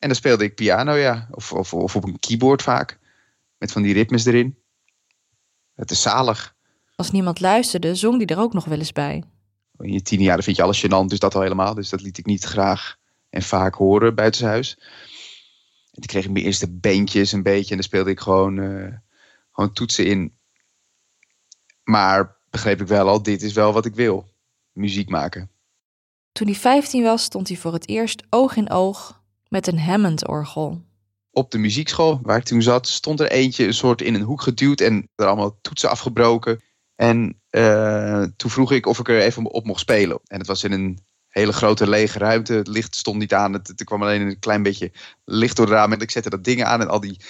En 0.00 0.08
dan 0.08 0.16
speelde 0.16 0.44
ik 0.44 0.54
piano, 0.54 0.94
ja. 0.94 1.28
Of, 1.30 1.52
of, 1.52 1.74
of 1.74 1.96
op 1.96 2.04
een 2.04 2.18
keyboard 2.18 2.62
vaak. 2.62 2.98
Met 3.58 3.72
van 3.72 3.82
die 3.82 3.94
ritmes 3.94 4.24
erin. 4.24 4.58
Het 5.74 5.90
is 5.90 6.02
zalig. 6.02 6.54
Als 6.96 7.10
niemand 7.10 7.40
luisterde, 7.40 7.94
zong 7.94 8.16
hij 8.16 8.26
er 8.26 8.42
ook 8.42 8.52
nog 8.52 8.64
wel 8.64 8.78
eens 8.78 8.92
bij. 8.92 9.24
In 9.78 9.92
je 9.92 10.02
tiende 10.02 10.24
jaren 10.24 10.44
vind 10.44 10.56
je 10.56 10.62
alles 10.62 10.86
gênant, 10.86 11.06
dus 11.06 11.18
dat 11.18 11.34
al 11.34 11.40
helemaal. 11.40 11.74
Dus 11.74 11.88
dat 11.88 12.00
liet 12.00 12.18
ik 12.18 12.26
niet 12.26 12.44
graag 12.44 12.96
en 13.30 13.42
vaak 13.42 13.74
horen 13.74 14.14
buitenshuis. 14.14 14.78
En 15.92 16.00
toen 16.00 16.06
kreeg 16.06 16.24
ik 16.24 16.30
mijn 16.30 16.44
eerste 16.44 16.70
beentjes 16.70 17.32
een 17.32 17.42
beetje. 17.42 17.70
En 17.70 17.76
dan 17.76 17.84
speelde 17.84 18.10
ik 18.10 18.20
gewoon, 18.20 18.58
eh, 18.58 18.94
gewoon 19.52 19.72
toetsen 19.72 20.06
in. 20.06 20.36
Maar 21.84 22.36
begreep 22.50 22.80
ik 22.80 22.86
wel 22.86 23.08
al, 23.08 23.22
dit 23.22 23.42
is 23.42 23.52
wel 23.52 23.72
wat 23.72 23.86
ik 23.86 23.94
wil. 23.94 24.28
Muziek 24.72 25.08
maken. 25.08 25.50
Toen 26.32 26.46
hij 26.46 26.56
15 26.56 27.02
was, 27.02 27.22
stond 27.22 27.48
hij 27.48 27.56
voor 27.56 27.72
het 27.72 27.88
eerst 27.88 28.22
oog 28.30 28.56
in 28.56 28.70
oog 28.70 29.19
met 29.50 29.66
een 29.66 29.78
Hammond-orgel. 29.78 30.82
Op 31.30 31.50
de 31.50 31.58
muziekschool 31.58 32.20
waar 32.22 32.36
ik 32.36 32.44
toen 32.44 32.62
zat, 32.62 32.86
stond 32.88 33.20
er 33.20 33.30
eentje 33.30 33.66
een 33.66 33.74
soort 33.74 34.02
in 34.02 34.14
een 34.14 34.22
hoek 34.22 34.42
geduwd. 34.42 34.80
En 34.80 35.08
er 35.14 35.26
allemaal 35.26 35.58
toetsen 35.60 35.90
afgebroken. 35.90 36.62
En 36.96 37.40
eh, 37.50 38.22
toen 38.36 38.50
vroeg 38.50 38.72
ik 38.72 38.86
of 38.86 38.98
ik 38.98 39.08
er 39.08 39.20
even 39.20 39.44
op 39.44 39.64
mocht 39.64 39.80
spelen. 39.80 40.20
En 40.26 40.38
het 40.38 40.46
was 40.46 40.64
in 40.64 40.72
een 40.72 40.98
hele 41.28 41.52
grote 41.52 41.88
lege 41.88 42.18
ruimte. 42.18 42.52
Het 42.52 42.68
licht 42.68 42.96
stond 42.96 43.18
niet 43.18 43.34
aan. 43.34 43.52
Het, 43.52 43.80
er 43.80 43.84
kwam 43.84 44.02
alleen 44.02 44.20
een 44.20 44.38
klein 44.38 44.62
beetje 44.62 44.92
licht 45.24 45.56
door 45.56 45.66
de 45.66 45.72
raam. 45.72 45.92
En 45.92 46.00
ik 46.00 46.10
zette 46.10 46.30
dat 46.30 46.44
ding 46.44 46.64
aan 46.64 46.80
en 46.80 46.88
al 46.88 47.00
die 47.00 47.20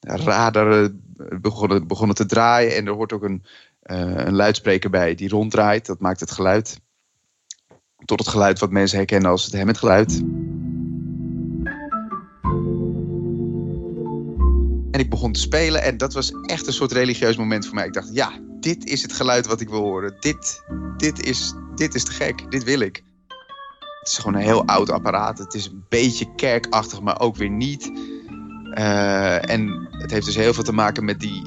radaren 0.00 1.02
begonnen, 1.40 2.14
te 2.14 2.26
draaien. 2.26 2.76
En 2.76 2.86
er 2.86 2.92
hoort 2.92 3.12
ook 3.12 3.22
een, 3.22 3.44
eh, 3.80 3.98
een 4.00 4.34
luidspreker 4.34 4.90
bij 4.90 5.14
die 5.14 5.28
ronddraait. 5.28 5.86
Dat 5.86 6.00
maakt 6.00 6.20
het 6.20 6.30
geluid. 6.30 6.80
Tot 8.04 8.18
het 8.18 8.28
geluid 8.28 8.58
wat 8.58 8.70
mensen 8.70 8.98
herkennen 8.98 9.30
als 9.30 9.44
het 9.44 9.54
Hammond 9.56 9.78
geluid. 9.78 10.22
En 14.90 15.00
ik 15.00 15.10
begon 15.10 15.32
te 15.32 15.40
spelen 15.40 15.82
en 15.82 15.96
dat 15.96 16.12
was 16.12 16.32
echt 16.42 16.66
een 16.66 16.72
soort 16.72 16.92
religieus 16.92 17.36
moment 17.36 17.66
voor 17.66 17.74
mij. 17.74 17.86
Ik 17.86 17.92
dacht, 17.92 18.10
ja, 18.12 18.30
dit 18.60 18.84
is 18.84 19.02
het 19.02 19.12
geluid 19.12 19.46
wat 19.46 19.60
ik 19.60 19.68
wil 19.68 19.80
horen. 19.80 20.16
Dit, 20.20 20.62
dit, 20.96 21.22
is, 21.22 21.54
dit 21.74 21.94
is 21.94 22.04
te 22.04 22.12
gek, 22.12 22.50
dit 22.50 22.64
wil 22.64 22.80
ik. 22.80 23.02
Het 24.00 24.08
is 24.08 24.18
gewoon 24.18 24.34
een 24.34 24.46
heel 24.46 24.66
oud 24.66 24.90
apparaat. 24.90 25.38
Het 25.38 25.54
is 25.54 25.66
een 25.66 25.84
beetje 25.88 26.34
kerkachtig, 26.34 27.00
maar 27.00 27.20
ook 27.20 27.36
weer 27.36 27.50
niet. 27.50 27.90
Eh, 28.74 29.50
en 29.50 29.88
het 29.90 30.10
heeft 30.10 30.26
dus 30.26 30.36
heel 30.36 30.54
veel 30.54 30.62
te 30.62 30.72
maken 30.72 31.04
met, 31.04 31.20
die, 31.20 31.42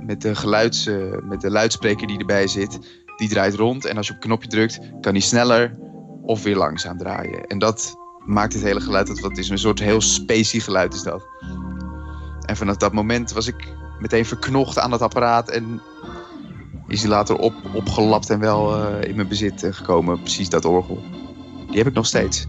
met, 0.00 0.22
de 0.22 0.34
geluids, 0.34 0.86
eh, 0.86 0.96
met 1.22 1.40
de 1.40 1.50
luidspreker 1.50 2.06
die 2.06 2.18
erbij 2.18 2.46
zit. 2.46 2.78
Die 3.16 3.28
draait 3.28 3.54
rond 3.54 3.84
en 3.84 3.96
als 3.96 4.06
je 4.06 4.12
op 4.12 4.22
een 4.22 4.28
knopje 4.28 4.48
drukt, 4.48 4.78
kan 5.00 5.12
die 5.12 5.22
sneller 5.22 5.76
of 6.22 6.42
weer 6.42 6.56
langzaam 6.56 6.98
draaien. 6.98 7.46
En 7.46 7.58
dat 7.58 7.94
maakt 8.26 8.52
het 8.52 8.62
hele 8.62 8.80
geluid 8.80 9.06
dat 9.06 9.20
wat 9.20 9.38
is. 9.38 9.48
Een 9.48 9.58
soort 9.58 9.78
heel 9.78 10.00
spacey 10.00 10.60
geluid 10.60 10.94
is 10.94 11.02
dat. 11.02 11.26
En 12.46 12.56
vanaf 12.56 12.76
dat 12.76 12.92
moment 12.92 13.32
was 13.32 13.46
ik 13.46 13.68
meteen 13.98 14.26
verknocht 14.26 14.78
aan 14.78 14.92
het 14.92 15.02
apparaat. 15.02 15.50
En 15.50 15.80
is 16.88 17.00
die 17.00 17.08
later 17.08 17.36
op, 17.36 17.54
opgelapt 17.72 18.30
en 18.30 18.40
wel 18.40 18.76
eh, 18.76 19.08
in 19.08 19.16
mijn 19.16 19.28
bezit 19.28 19.62
eh, 19.62 19.72
gekomen. 19.72 20.20
Precies 20.20 20.48
dat 20.48 20.64
orgel. 20.64 21.02
Die 21.66 21.78
heb 21.78 21.86
ik 21.86 21.94
nog 21.94 22.06
steeds. 22.06 22.46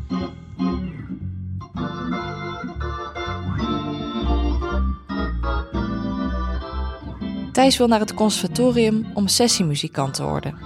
Thijs 7.51 7.77
wil 7.77 7.87
naar 7.87 7.99
het 7.99 8.13
conservatorium 8.13 9.05
om 9.13 9.27
sessiemuzikant 9.27 10.13
te 10.13 10.23
worden. 10.23 10.57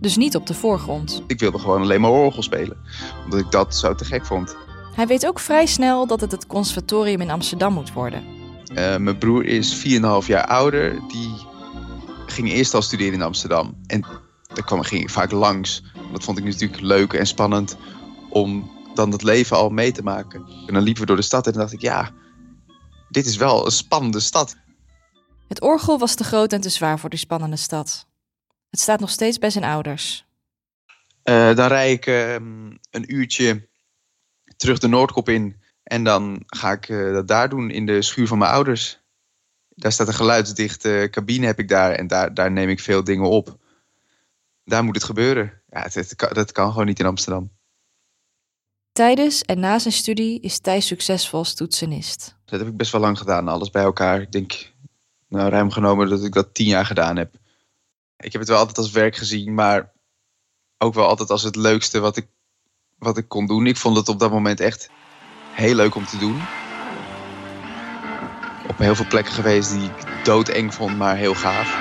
Dus 0.00 0.16
niet 0.16 0.36
op 0.36 0.46
de 0.46 0.54
voorgrond. 0.54 1.22
Ik 1.26 1.38
wilde 1.40 1.58
gewoon 1.58 1.82
alleen 1.82 2.00
maar 2.00 2.10
orgel 2.10 2.42
spelen. 2.42 2.76
Omdat 3.24 3.40
ik 3.40 3.50
dat 3.50 3.76
zo 3.76 3.94
te 3.94 4.04
gek 4.04 4.26
vond. 4.26 4.56
Hij 4.94 5.06
weet 5.06 5.26
ook 5.26 5.38
vrij 5.38 5.66
snel 5.66 6.06
dat 6.06 6.20
het 6.20 6.32
het 6.32 6.46
conservatorium 6.46 7.20
in 7.20 7.30
Amsterdam 7.30 7.72
moet 7.72 7.92
worden. 7.92 8.31
Eh, 8.74 8.96
mijn 8.96 9.18
broer 9.18 9.44
is 9.44 9.74
4,5 9.74 10.26
jaar 10.26 10.46
ouder. 10.46 11.08
Die 11.08 11.46
ging 12.26 12.50
eerst 12.50 12.74
al 12.74 12.82
studeren 12.82 13.12
in 13.12 13.22
Amsterdam. 13.22 13.76
En 13.86 14.00
daar 14.54 14.64
kwam, 14.64 14.82
ging 14.82 15.02
ik 15.02 15.10
vaak 15.10 15.30
langs. 15.30 15.82
Dat 16.12 16.24
vond 16.24 16.38
ik 16.38 16.44
natuurlijk 16.44 16.80
leuk 16.80 17.12
en 17.12 17.26
spannend 17.26 17.76
om 18.30 18.70
dan 18.94 19.10
dat 19.10 19.22
leven 19.22 19.56
al 19.56 19.70
mee 19.70 19.92
te 19.92 20.02
maken. 20.02 20.46
En 20.66 20.74
dan 20.74 20.82
liepen 20.82 21.02
we 21.02 21.06
door 21.06 21.16
de 21.16 21.22
stad 21.22 21.46
en 21.46 21.52
dan 21.52 21.60
dacht 21.60 21.72
ik, 21.72 21.80
ja, 21.80 22.10
dit 23.08 23.26
is 23.26 23.36
wel 23.36 23.64
een 23.64 23.70
spannende 23.72 24.20
stad. 24.20 24.56
Het 25.48 25.60
orgel 25.60 25.98
was 25.98 26.14
te 26.14 26.24
groot 26.24 26.52
en 26.52 26.60
te 26.60 26.68
zwaar 26.68 26.98
voor 26.98 27.10
die 27.10 27.18
spannende 27.18 27.56
stad. 27.56 28.06
Het 28.70 28.80
staat 28.80 29.00
nog 29.00 29.10
steeds 29.10 29.38
bij 29.38 29.50
zijn 29.50 29.64
ouders. 29.64 30.26
Eh, 31.22 31.54
dan 31.54 31.68
rij 31.68 31.92
ik 31.92 32.06
ehm, 32.06 32.70
een 32.90 33.14
uurtje 33.14 33.68
terug 34.56 34.78
de 34.78 34.88
Noordkop 34.88 35.28
in. 35.28 35.61
En 35.92 36.04
dan 36.04 36.42
ga 36.46 36.72
ik 36.72 36.88
eh, 36.88 37.12
dat 37.12 37.28
daar 37.28 37.48
doen 37.48 37.70
in 37.70 37.86
de 37.86 38.02
schuur 38.02 38.26
van 38.26 38.38
mijn 38.38 38.50
ouders. 38.50 39.00
Daar 39.68 39.92
staat 39.92 40.08
een 40.08 40.14
geluidsdichte 40.14 41.08
cabine 41.10 41.46
heb 41.46 41.58
ik 41.58 41.68
daar. 41.68 41.92
En 41.92 42.06
daar, 42.06 42.34
daar 42.34 42.52
neem 42.52 42.68
ik 42.68 42.80
veel 42.80 43.04
dingen 43.04 43.28
op. 43.28 43.56
Daar 44.64 44.84
moet 44.84 44.94
het 44.94 45.04
gebeuren. 45.04 45.62
Ja, 45.70 45.88
het, 45.92 46.14
dat 46.32 46.52
kan 46.52 46.70
gewoon 46.70 46.86
niet 46.86 46.98
in 46.98 47.06
Amsterdam. 47.06 47.50
Tijdens 48.92 49.42
en 49.42 49.60
na 49.60 49.78
zijn 49.78 49.94
studie 49.94 50.40
is 50.40 50.58
Thijs 50.58 50.86
succesvol 50.86 51.38
als 51.38 51.54
toetsenist. 51.54 52.36
Dat 52.44 52.60
heb 52.60 52.68
ik 52.68 52.76
best 52.76 52.92
wel 52.92 53.00
lang 53.00 53.18
gedaan, 53.18 53.48
alles 53.48 53.70
bij 53.70 53.82
elkaar. 53.82 54.20
Ik 54.20 54.32
denk, 54.32 54.72
nou, 55.28 55.50
ruim 55.50 55.70
genomen 55.70 56.08
dat 56.08 56.24
ik 56.24 56.32
dat 56.32 56.54
tien 56.54 56.66
jaar 56.66 56.86
gedaan 56.86 57.16
heb. 57.16 57.34
Ik 58.16 58.32
heb 58.32 58.40
het 58.40 58.50
wel 58.50 58.58
altijd 58.58 58.78
als 58.78 58.90
werk 58.90 59.16
gezien, 59.16 59.54
maar 59.54 59.92
ook 60.78 60.94
wel 60.94 61.06
altijd 61.06 61.30
als 61.30 61.42
het 61.42 61.56
leukste 61.56 62.00
wat 62.00 62.16
ik, 62.16 62.26
wat 62.98 63.18
ik 63.18 63.28
kon 63.28 63.46
doen. 63.46 63.66
Ik 63.66 63.76
vond 63.76 63.96
het 63.96 64.08
op 64.08 64.18
dat 64.18 64.30
moment 64.30 64.60
echt 64.60 64.90
heel 65.52 65.74
leuk 65.74 65.94
om 65.94 66.06
te 66.06 66.18
doen. 66.18 66.42
Op 68.68 68.78
heel 68.78 68.94
veel 68.94 69.06
plekken 69.08 69.32
geweest 69.32 69.72
die 69.72 69.84
ik 69.84 70.24
doodeng 70.24 70.74
vond, 70.74 70.98
maar 70.98 71.16
heel 71.16 71.34
gaaf. 71.34 71.76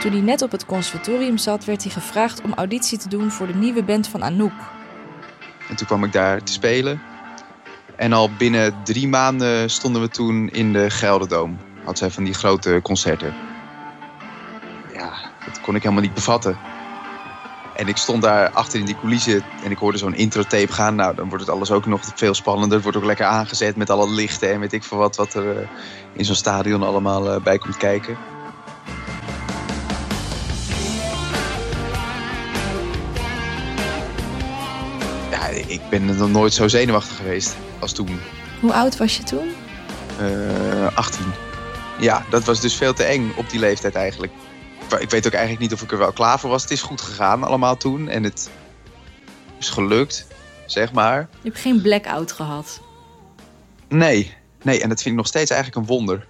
Toen 0.00 0.12
hij 0.12 0.20
net 0.20 0.42
op 0.42 0.50
het 0.50 0.66
conservatorium 0.66 1.38
zat, 1.38 1.64
werd 1.64 1.82
hij 1.82 1.92
gevraagd 1.92 2.42
om 2.42 2.52
auditie 2.54 2.98
te 2.98 3.08
doen 3.08 3.30
voor 3.30 3.46
de 3.46 3.54
nieuwe 3.54 3.82
band 3.82 4.08
van 4.08 4.24
Anouk. 4.24 4.52
En 5.68 5.76
toen 5.76 5.86
kwam 5.86 6.04
ik 6.04 6.12
daar 6.12 6.42
te 6.42 6.52
spelen. 6.52 7.02
En 7.96 8.12
al 8.12 8.30
binnen 8.38 8.74
drie 8.82 9.08
maanden 9.08 9.70
stonden 9.70 10.02
we 10.02 10.08
toen 10.08 10.48
in 10.48 10.72
de 10.72 10.90
Gelderdoom. 10.90 11.58
Had 11.84 11.98
zij 11.98 12.10
van 12.10 12.24
die 12.24 12.34
grote 12.34 12.80
concerten. 12.82 13.34
Ja, 14.92 15.12
dat 15.46 15.60
kon 15.60 15.74
ik 15.74 15.82
helemaal 15.82 16.04
niet 16.04 16.14
bevatten. 16.14 16.58
En 17.76 17.88
ik 17.88 17.96
stond 17.96 18.22
daar 18.22 18.50
achter 18.50 18.78
in 18.78 18.84
die 18.84 18.96
coulissen 19.00 19.44
en 19.64 19.70
ik 19.70 19.78
hoorde 19.78 19.98
zo'n 19.98 20.14
intro-tape 20.14 20.72
gaan. 20.72 20.94
Nou, 20.94 21.14
dan 21.14 21.28
wordt 21.28 21.44
het 21.44 21.54
alles 21.54 21.70
ook 21.70 21.86
nog 21.86 22.00
veel 22.14 22.34
spannender. 22.34 22.74
Het 22.74 22.82
wordt 22.82 22.98
ook 22.98 23.04
lekker 23.04 23.26
aangezet 23.26 23.76
met 23.76 23.90
alle 23.90 24.10
lichten 24.10 24.52
en 24.52 24.60
weet 24.60 24.72
ik 24.72 24.84
veel 24.84 24.98
wat, 24.98 25.16
wat 25.16 25.34
er 25.34 25.58
eh, 25.58 25.68
in 26.12 26.24
zo'n 26.24 26.34
stadion 26.34 26.82
allemaal 26.82 27.30
eh, 27.30 27.42
bij 27.42 27.58
komt 27.58 27.76
kijken. 27.76 28.16
Ja, 35.30 35.46
ik 35.66 35.80
ben 35.90 36.04
nog 36.04 36.30
nooit 36.30 36.52
zo 36.52 36.68
zenuwachtig 36.68 37.16
geweest 37.16 37.56
als 37.78 37.92
toen. 37.92 38.20
Hoe 38.60 38.72
oud 38.72 38.96
was 38.96 39.16
je 39.16 39.22
toen? 39.22 39.48
Eh 40.18 40.96
18. 40.96 41.24
Ja, 41.98 42.24
dat 42.30 42.44
was 42.44 42.60
dus 42.60 42.74
veel 42.74 42.92
te 42.94 43.04
eng 43.04 43.32
op 43.36 43.50
die 43.50 43.60
leeftijd 43.60 43.94
eigenlijk. 43.94 44.32
Ik 44.98 45.10
weet 45.10 45.26
ook 45.26 45.32
eigenlijk 45.32 45.60
niet 45.60 45.72
of 45.72 45.82
ik 45.82 45.92
er 45.92 45.98
wel 45.98 46.12
klaar 46.12 46.40
voor 46.40 46.50
was. 46.50 46.62
Het 46.62 46.70
is 46.70 46.82
goed 46.82 47.00
gegaan 47.00 47.44
allemaal 47.44 47.76
toen. 47.76 48.08
En 48.08 48.22
het 48.22 48.50
is 49.58 49.68
gelukt, 49.68 50.26
zeg 50.66 50.92
maar. 50.92 51.28
Je 51.42 51.48
hebt 51.48 51.60
geen 51.60 51.82
blackout 51.82 52.32
gehad. 52.32 52.80
Nee, 53.88 54.34
nee. 54.62 54.82
En 54.82 54.88
dat 54.88 54.98
vind 54.98 55.10
ik 55.10 55.20
nog 55.20 55.26
steeds 55.26 55.50
eigenlijk 55.50 55.80
een 55.80 55.96
wonder. 55.96 56.26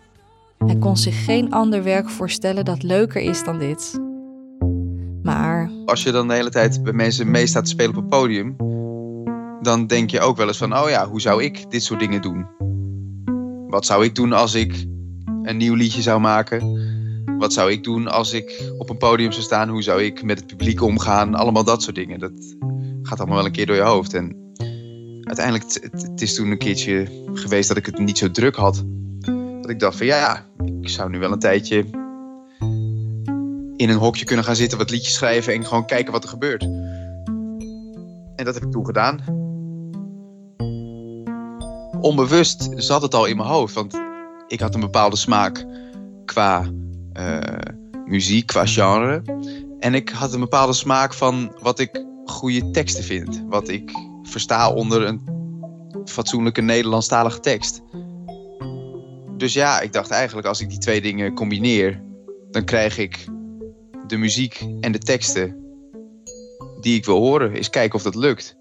Hij 0.59 0.77
kon 0.77 0.97
zich 0.97 1.25
geen 1.25 1.53
ander 1.53 1.83
werk 1.83 2.11
voorstellen 2.11 2.65
dat 2.65 2.83
leuker 2.83 3.21
is 3.21 3.45
dan 3.45 3.59
dit. 3.59 4.01
Maar 5.23 5.71
Als 5.87 6.03
je 6.03 6.11
dan 6.11 6.29
de 6.29 6.35
hele 6.35 6.51
tijd 6.51 6.83
bij 6.83 6.93
mensen 6.93 7.31
mee 7.31 7.47
staat 7.47 7.65
te 7.65 7.71
spelen 7.71 7.97
op 7.97 8.03
een 8.03 8.09
podium... 8.09 8.57
dan 9.63 9.87
denk 9.87 10.11
je 10.11 10.21
ook 10.21 10.37
wel 10.37 10.47
eens 10.47 10.59
van... 10.59 10.79
oh 10.79 10.89
ja, 10.89 11.09
hoe 11.09 11.21
zou 11.21 11.43
ik 11.43 11.71
dit 11.71 11.83
soort 11.83 12.01
dingen 12.01 12.23
doen? 12.23 12.47
Wat 13.69 13.87
zou 13.87 14.05
ik 14.05 14.15
doen 14.15 14.33
als 14.33 14.55
ik 14.55 14.85
een 15.43 15.57
nieuw 15.57 15.75
liedje 15.75 16.03
zou 16.03 16.21
maken? 16.21 16.84
Wat 17.39 17.53
zou 17.53 17.71
ik 17.71 17.85
doen 17.85 18.09
als 18.09 18.33
ik 18.33 18.73
op 18.79 18.91
een 18.91 18.97
podium 18.97 19.33
zou 19.33 19.43
staan? 19.45 19.69
Hoe 19.69 19.83
zou 19.83 20.03
ik 20.03 20.23
met 20.23 20.39
het 20.39 20.47
publiek 20.47 20.83
omgaan? 20.83 21.35
Allemaal 21.35 21.65
dat 21.65 21.83
soort 21.83 21.97
dingen. 21.97 22.19
Dat 22.21 22.33
gaat 23.03 23.19
allemaal 23.19 23.37
wel 23.37 23.47
een 23.47 23.53
keer 23.53 23.67
door 23.67 23.77
je 23.77 23.83
hoofd. 23.83 24.15
En 24.15 24.37
uiteindelijk, 25.23 25.65
het, 25.65 26.03
het- 26.03 26.21
is 26.23 26.35
toen 26.35 26.51
een 26.51 26.59
keertje 26.59 27.09
geweest 27.35 27.69
dat 27.69 27.77
ik 27.77 27.87
het 27.87 27.99
niet 27.99 28.19
zo 28.19 28.31
druk 28.31 28.57
had. 28.57 28.85
Dat 29.61 29.71
ik 29.71 29.79
dacht 29.79 29.97
van 29.97 30.07
ja, 30.07 30.47
ik 30.81 30.89
zou 30.89 31.11
nu 31.11 31.19
wel 31.19 31.33
een 31.33 31.39
tijdje 31.39 31.85
in 33.77 33.89
een 33.91 33.97
hokje 33.97 34.25
kunnen 34.25 34.45
gaan 34.45 34.57
zitten, 34.57 34.79
wat 34.79 34.91
liedjes 34.91 35.15
schrijven 35.15 35.55
en 35.55 35.67
gewoon 35.67 35.87
kijken 35.87 36.13
wat 36.13 36.23
er 36.23 36.29
gebeurt. 36.29 36.63
En 38.37 38.45
dat 38.45 38.55
heb 38.55 38.63
ik 38.65 38.71
toen 38.71 38.87
gedaan. 38.87 39.19
Onbewust 42.01 42.69
zat 42.77 43.03
het 43.03 43.15
al 43.15 43.27
in 43.27 43.37
mijn 43.37 43.49
hoofd, 43.49 43.75
want 43.75 44.01
ik 44.49 44.61
had 44.61 44.75
een 44.75 44.81
bepaalde 44.81 45.17
smaak 45.17 45.67
qua 46.25 46.71
muziek, 48.07 48.47
qua 48.47 48.67
genre. 48.67 49.23
En 49.79 49.95
ik 49.95 50.09
had 50.09 50.33
een 50.33 50.41
bepaalde 50.41 50.73
smaak 50.73 51.15
van 51.15 51.57
wat 51.61 51.79
ik 51.79 52.05
goede 52.25 52.71
teksten 52.71 53.05
vind. 53.05 53.45
Wat 53.49 53.69
ik 53.69 53.93
versta 54.23 54.73
onder 54.73 55.03
een 55.03 55.21
fatsoenlijke 56.05 56.61
Nederlandstalige 56.61 57.41
tekst. 57.41 57.83
Dus 59.37 59.53
ja, 59.53 59.81
ik 59.81 59.93
dacht 59.93 60.11
eigenlijk 60.11 60.47
als 60.47 60.61
ik 60.61 60.69
die 60.69 60.79
twee 60.79 61.01
dingen 61.01 61.35
combineer, 61.35 62.03
dan 62.51 62.65
krijg 62.65 62.99
ik 62.99 63.25
de 64.07 64.17
muziek 64.17 64.67
en 64.81 64.93
de 64.93 64.99
teksten 64.99 65.57
die 66.81 66.97
ik 66.97 67.05
wil 67.05 67.19
horen. 67.19 67.53
Eens 67.53 67.71
kijken 67.71 67.95
of 67.95 68.03
dat 68.03 68.15
lukt. 68.15 68.57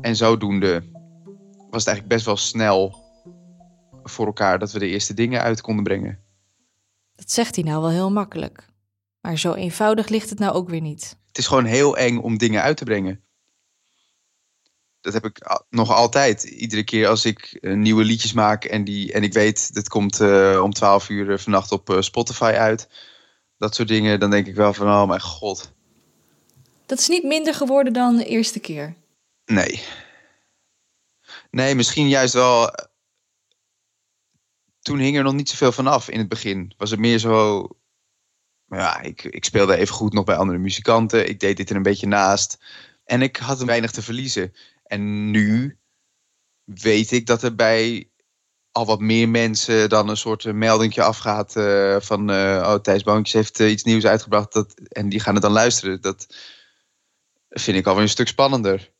En 0.00 0.16
zodoende 0.16 0.82
was 1.70 1.84
het 1.84 1.86
eigenlijk 1.86 2.08
best 2.08 2.26
wel 2.26 2.36
snel 2.36 3.04
voor 4.02 4.26
elkaar 4.26 4.58
dat 4.58 4.72
we 4.72 4.78
de 4.78 4.88
eerste 4.88 5.14
dingen 5.14 5.40
uit 5.40 5.60
konden 5.60 5.84
brengen. 5.84 6.18
Dat 7.16 7.30
zegt 7.30 7.54
hij 7.54 7.64
nou 7.64 7.80
wel 7.80 7.90
heel 7.90 8.10
makkelijk. 8.10 8.66
Maar 9.20 9.38
zo 9.38 9.54
eenvoudig 9.54 10.08
ligt 10.08 10.30
het 10.30 10.38
nou 10.38 10.54
ook 10.54 10.68
weer 10.68 10.80
niet. 10.80 11.16
Het 11.26 11.38
is 11.38 11.46
gewoon 11.46 11.64
heel 11.64 11.96
eng 11.96 12.18
om 12.18 12.38
dingen 12.38 12.62
uit 12.62 12.76
te 12.76 12.84
brengen. 12.84 13.24
Dat 15.00 15.12
heb 15.12 15.24
ik 15.24 15.64
nog 15.70 15.90
altijd. 15.92 16.42
Iedere 16.42 16.84
keer 16.84 17.08
als 17.08 17.24
ik 17.24 17.58
eh, 17.60 17.74
nieuwe 17.74 18.04
liedjes 18.04 18.32
maak 18.32 18.64
en, 18.64 18.84
die, 18.84 19.12
en 19.12 19.22
ik 19.22 19.32
weet 19.32 19.74
dat 19.74 19.88
komt 19.88 20.20
eh, 20.20 20.60
om 20.62 20.72
12 20.72 21.08
uur 21.08 21.32
eh, 21.32 21.38
vannacht 21.38 21.72
op 21.72 21.96
Spotify 22.00 22.54
uit. 22.58 22.88
Dat 23.58 23.74
soort 23.74 23.88
dingen, 23.88 24.20
dan 24.20 24.30
denk 24.30 24.46
ik 24.46 24.54
wel 24.54 24.74
van, 24.74 24.86
oh 24.86 25.08
mijn 25.08 25.20
god. 25.20 25.72
Dat 26.86 26.98
is 26.98 27.08
niet 27.08 27.24
minder 27.24 27.54
geworden 27.54 27.92
dan 27.92 28.16
de 28.16 28.24
eerste 28.24 28.58
keer. 28.58 28.94
Nee. 29.44 29.82
Nee, 31.50 31.74
misschien 31.74 32.08
juist 32.08 32.34
wel. 32.34 32.70
Eh, 34.86 34.92
Toen 34.92 34.98
hing 34.98 35.16
er 35.16 35.22
nog 35.22 35.34
niet 35.34 35.48
zoveel 35.48 35.72
van 35.72 35.86
af 35.86 36.08
in 36.08 36.18
het 36.18 36.28
begin. 36.28 36.72
Was 36.76 36.90
het 36.90 37.00
meer 37.00 37.18
zo. 37.18 37.66
Ja, 38.68 39.00
ik, 39.00 39.24
ik 39.24 39.44
speelde 39.44 39.76
even 39.76 39.94
goed 39.94 40.12
nog 40.12 40.24
bij 40.24 40.36
andere 40.36 40.58
muzikanten. 40.58 41.28
Ik 41.28 41.40
deed 41.40 41.56
dit 41.56 41.70
er 41.70 41.76
een 41.76 41.82
beetje 41.82 42.06
naast. 42.06 42.58
En 43.04 43.22
ik 43.22 43.36
had 43.36 43.62
weinig 43.62 43.90
te 43.90 44.02
verliezen. 44.02 44.52
En 44.82 45.30
nu 45.30 45.78
weet 46.64 47.10
ik 47.10 47.26
dat 47.26 47.42
er 47.42 47.54
bij 47.54 48.10
al 48.76 48.86
wat 48.86 49.00
meer 49.00 49.28
mensen 49.28 49.88
dan 49.88 50.08
een 50.08 50.16
soort 50.16 50.52
meldingje 50.52 51.02
afgaat 51.02 51.56
eh, 51.56 51.96
van 52.00 52.30
eh, 52.30 52.62
oh, 52.66 52.74
Thijs 52.74 53.02
Boontjes 53.02 53.32
heeft 53.32 53.60
eh, 53.60 53.70
iets 53.70 53.82
nieuws 53.82 54.06
uitgebracht 54.06 54.52
dat, 54.52 54.74
en 54.74 55.08
die 55.08 55.20
gaan 55.20 55.34
het 55.34 55.42
dan 55.42 55.52
luisteren. 55.52 56.00
Dat 56.00 56.26
vind 57.48 57.76
ik 57.76 57.86
alweer 57.86 58.02
een 58.02 58.08
stuk 58.08 58.28
spannender. 58.28 58.92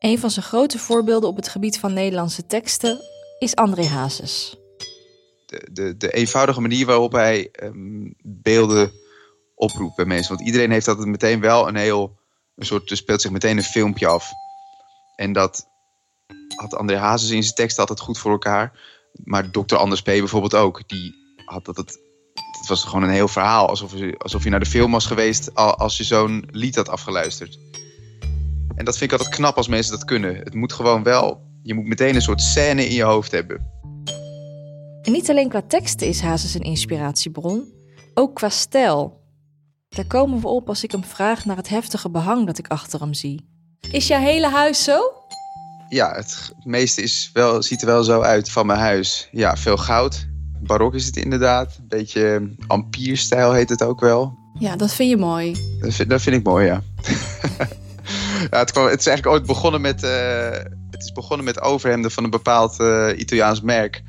Een 0.00 0.18
van 0.18 0.30
zijn 0.30 0.44
grote 0.44 0.78
voorbeelden 0.78 1.28
op 1.28 1.36
het 1.36 1.48
gebied 1.48 1.78
van 1.78 1.92
Nederlandse 1.92 2.46
teksten 2.46 3.00
is 3.38 3.54
André 3.54 3.86
Hazes. 3.86 4.56
de, 5.46 5.68
de, 5.72 5.96
de 5.96 6.10
eenvoudige 6.10 6.60
manier 6.60 6.86
waarop 6.86 7.12
hij 7.12 7.48
ehm, 7.52 8.10
beelden 8.22 8.92
oproept 9.54 9.96
bij 9.96 10.04
mensen. 10.04 10.34
Want 10.34 10.46
iedereen 10.46 10.70
heeft 10.70 10.88
altijd 10.88 11.06
meteen 11.06 11.40
wel 11.40 11.68
een 11.68 11.76
heel, 11.76 12.18
een 12.56 12.66
soort, 12.66 12.90
er 12.90 12.96
speelt 12.96 13.20
zich 13.20 13.30
meteen 13.30 13.56
een 13.56 13.62
filmpje 13.62 14.06
af. 14.06 14.30
En 15.16 15.32
dat 15.32 15.66
had 16.56 16.74
André 16.74 16.96
Hazes 16.96 17.30
in 17.30 17.42
zijn 17.42 17.54
tekst 17.54 17.78
altijd 17.78 18.00
goed 18.00 18.18
voor 18.18 18.30
elkaar. 18.30 18.80
Maar 19.24 19.50
Dr. 19.50 19.76
Anders 19.76 20.02
P. 20.02 20.04
bijvoorbeeld 20.04 20.54
ook. 20.54 20.88
Die 20.88 21.14
had 21.44 21.64
dat 21.64 21.76
het, 21.76 21.98
was 22.68 22.84
gewoon 22.84 23.02
een 23.02 23.10
heel 23.10 23.28
verhaal. 23.28 23.68
Alsof 23.68 23.94
je, 23.94 24.14
alsof 24.18 24.44
je 24.44 24.50
naar 24.50 24.60
de 24.60 24.66
film 24.66 24.92
was 24.92 25.06
geweest 25.06 25.54
al- 25.54 25.76
als 25.76 25.96
je 25.96 26.04
zo'n 26.04 26.48
lied 26.50 26.74
had 26.76 26.88
afgeluisterd. 26.88 27.58
En 28.80 28.86
dat 28.86 28.98
vind 28.98 29.12
ik 29.12 29.18
altijd 29.18 29.36
knap 29.36 29.56
als 29.56 29.68
mensen 29.68 29.92
dat 29.92 30.04
kunnen. 30.04 30.36
Het 30.36 30.54
moet 30.54 30.72
gewoon 30.72 31.02
wel, 31.02 31.42
je 31.62 31.74
moet 31.74 31.84
meteen 31.84 32.14
een 32.14 32.22
soort 32.22 32.40
scène 32.40 32.88
in 32.88 32.94
je 32.94 33.02
hoofd 33.02 33.30
hebben. 33.30 33.66
En 35.02 35.12
niet 35.12 35.30
alleen 35.30 35.48
qua 35.48 35.62
teksten 35.62 36.06
is 36.06 36.20
Hazes 36.20 36.54
een 36.54 36.60
inspiratiebron, 36.60 37.64
ook 38.14 38.34
qua 38.34 38.48
stijl. 38.48 39.20
Daar 39.88 40.04
komen 40.04 40.40
we 40.40 40.48
op 40.48 40.68
als 40.68 40.84
ik 40.84 40.92
hem 40.92 41.04
vraag 41.04 41.44
naar 41.44 41.56
het 41.56 41.68
heftige 41.68 42.10
behang 42.10 42.46
dat 42.46 42.58
ik 42.58 42.68
achter 42.68 43.00
hem 43.00 43.14
zie. 43.14 43.48
Is 43.90 44.06
jouw 44.06 44.20
hele 44.20 44.48
huis 44.48 44.84
zo? 44.84 44.98
Ja, 45.88 46.14
het 46.14 46.52
meeste 46.64 47.02
is 47.02 47.30
wel, 47.32 47.62
ziet 47.62 47.80
er 47.80 47.86
wel 47.86 48.04
zo 48.04 48.20
uit 48.20 48.50
van 48.50 48.66
mijn 48.66 48.78
huis. 48.78 49.28
Ja, 49.32 49.56
veel 49.56 49.76
goud. 49.76 50.26
Barok 50.62 50.94
is 50.94 51.06
het 51.06 51.16
inderdaad. 51.16 51.76
Een 51.78 51.88
beetje 51.88 52.54
ampierstijl 52.66 53.52
heet 53.52 53.68
het 53.68 53.82
ook 53.82 54.00
wel. 54.00 54.38
Ja, 54.58 54.76
dat 54.76 54.92
vind 54.92 55.10
je 55.10 55.16
mooi. 55.16 55.54
Dat 55.80 55.94
vind, 55.94 56.10
dat 56.10 56.22
vind 56.22 56.36
ik 56.36 56.44
mooi, 56.44 56.66
ja. 56.66 56.82
ja 58.50 58.58
het, 58.58 58.70
kwam, 58.70 58.86
het 58.86 59.00
is 59.00 59.06
eigenlijk 59.06 59.36
ooit 59.36 59.46
begonnen 59.46 59.80
met... 59.80 60.02
eh, 60.02 60.50
het 60.90 61.02
is 61.02 61.12
begonnen 61.12 61.44
met 61.44 61.60
overhemden 61.60 62.10
van 62.10 62.24
een 62.24 62.30
bepaald 62.30 62.80
eh, 62.80 63.08
Italiaans 63.16 63.60
merk. 63.60 64.02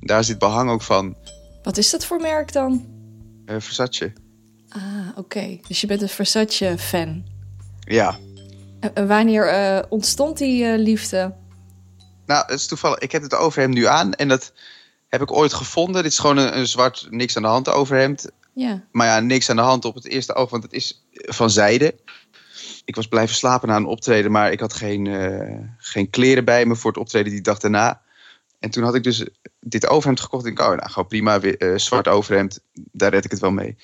Daar 0.00 0.24
zit 0.24 0.38
behang 0.38 0.70
ook 0.70 0.82
van. 0.82 1.16
Wat 1.62 1.76
is 1.76 1.90
dat 1.90 2.04
voor 2.04 2.20
merk 2.20 2.52
dan? 2.52 2.86
eh 3.46 3.56
Versace. 3.58 4.12
Ah, 4.68 4.82
oké. 5.16 5.58
Dus 5.68 5.80
je 5.80 5.86
bent 5.86 6.02
een 6.02 6.08
Versace-fan. 6.08 7.24
Ja. 7.80 8.16
En- 8.94 9.06
wanneer 9.06 9.86
ontstond 9.88 10.38
die 10.38 10.78
liefde? 10.78 11.34
Nou, 12.26 12.42
het 12.46 12.60
is 12.60 12.66
toevallig. 12.66 12.98
Ik 12.98 13.12
heb 13.12 13.22
het 13.22 13.34
overhemd 13.34 13.74
nu 13.74 13.86
aan 13.86 14.14
en 14.14 14.28
dat 14.28 14.52
heb 15.08 15.22
ik 15.22 15.32
ooit 15.32 15.54
gevonden. 15.54 16.02
Dit 16.02 16.12
is 16.12 16.18
gewoon 16.18 16.36
een, 16.36 16.58
een 16.58 16.66
zwart 16.66 17.06
niks 17.10 17.36
aan 17.36 17.42
de 17.42 17.48
hand 17.48 17.68
overhemd. 17.68 18.30
Ja. 18.54 18.82
Maar 18.92 19.06
ja, 19.06 19.20
niks 19.20 19.50
aan 19.50 19.56
de 19.56 19.62
hand 19.62 19.84
op 19.84 19.94
het 19.94 20.06
eerste 20.06 20.34
oog, 20.34 20.50
want 20.50 20.62
het 20.62 20.72
is 20.72 21.04
van 21.12 21.50
zijde. 21.50 21.94
Ik 22.88 22.94
was 22.94 23.06
blijven 23.06 23.36
slapen 23.36 23.68
na 23.68 23.76
een 23.76 23.84
optreden, 23.84 24.30
maar 24.30 24.52
ik 24.52 24.60
had 24.60 24.72
geen, 24.72 25.06
eh, 25.06 25.58
geen 25.78 26.10
kleren 26.10 26.44
bij 26.44 26.66
me 26.66 26.76
voor 26.76 26.90
het 26.90 27.00
optreden 27.00 27.32
die 27.32 27.40
dag 27.40 27.58
daarna. 27.58 28.02
En 28.58 28.70
toen 28.70 28.82
had 28.82 28.94
ik 28.94 29.02
dus 29.02 29.24
dit 29.60 29.86
overhemd 29.86 30.20
gekocht. 30.20 30.44
En 30.44 30.50
ik 30.50 30.60
oh, 30.60 30.66
nou, 30.68 30.90
gewoon 30.90 31.08
prima, 31.08 31.40
weer, 31.40 31.56
eh, 31.56 31.78
zwart 31.78 32.08
overhemd, 32.08 32.60
daar 32.72 33.10
red 33.10 33.24
ik 33.24 33.30
het 33.30 33.40
wel 33.40 33.50
mee. 33.50 33.76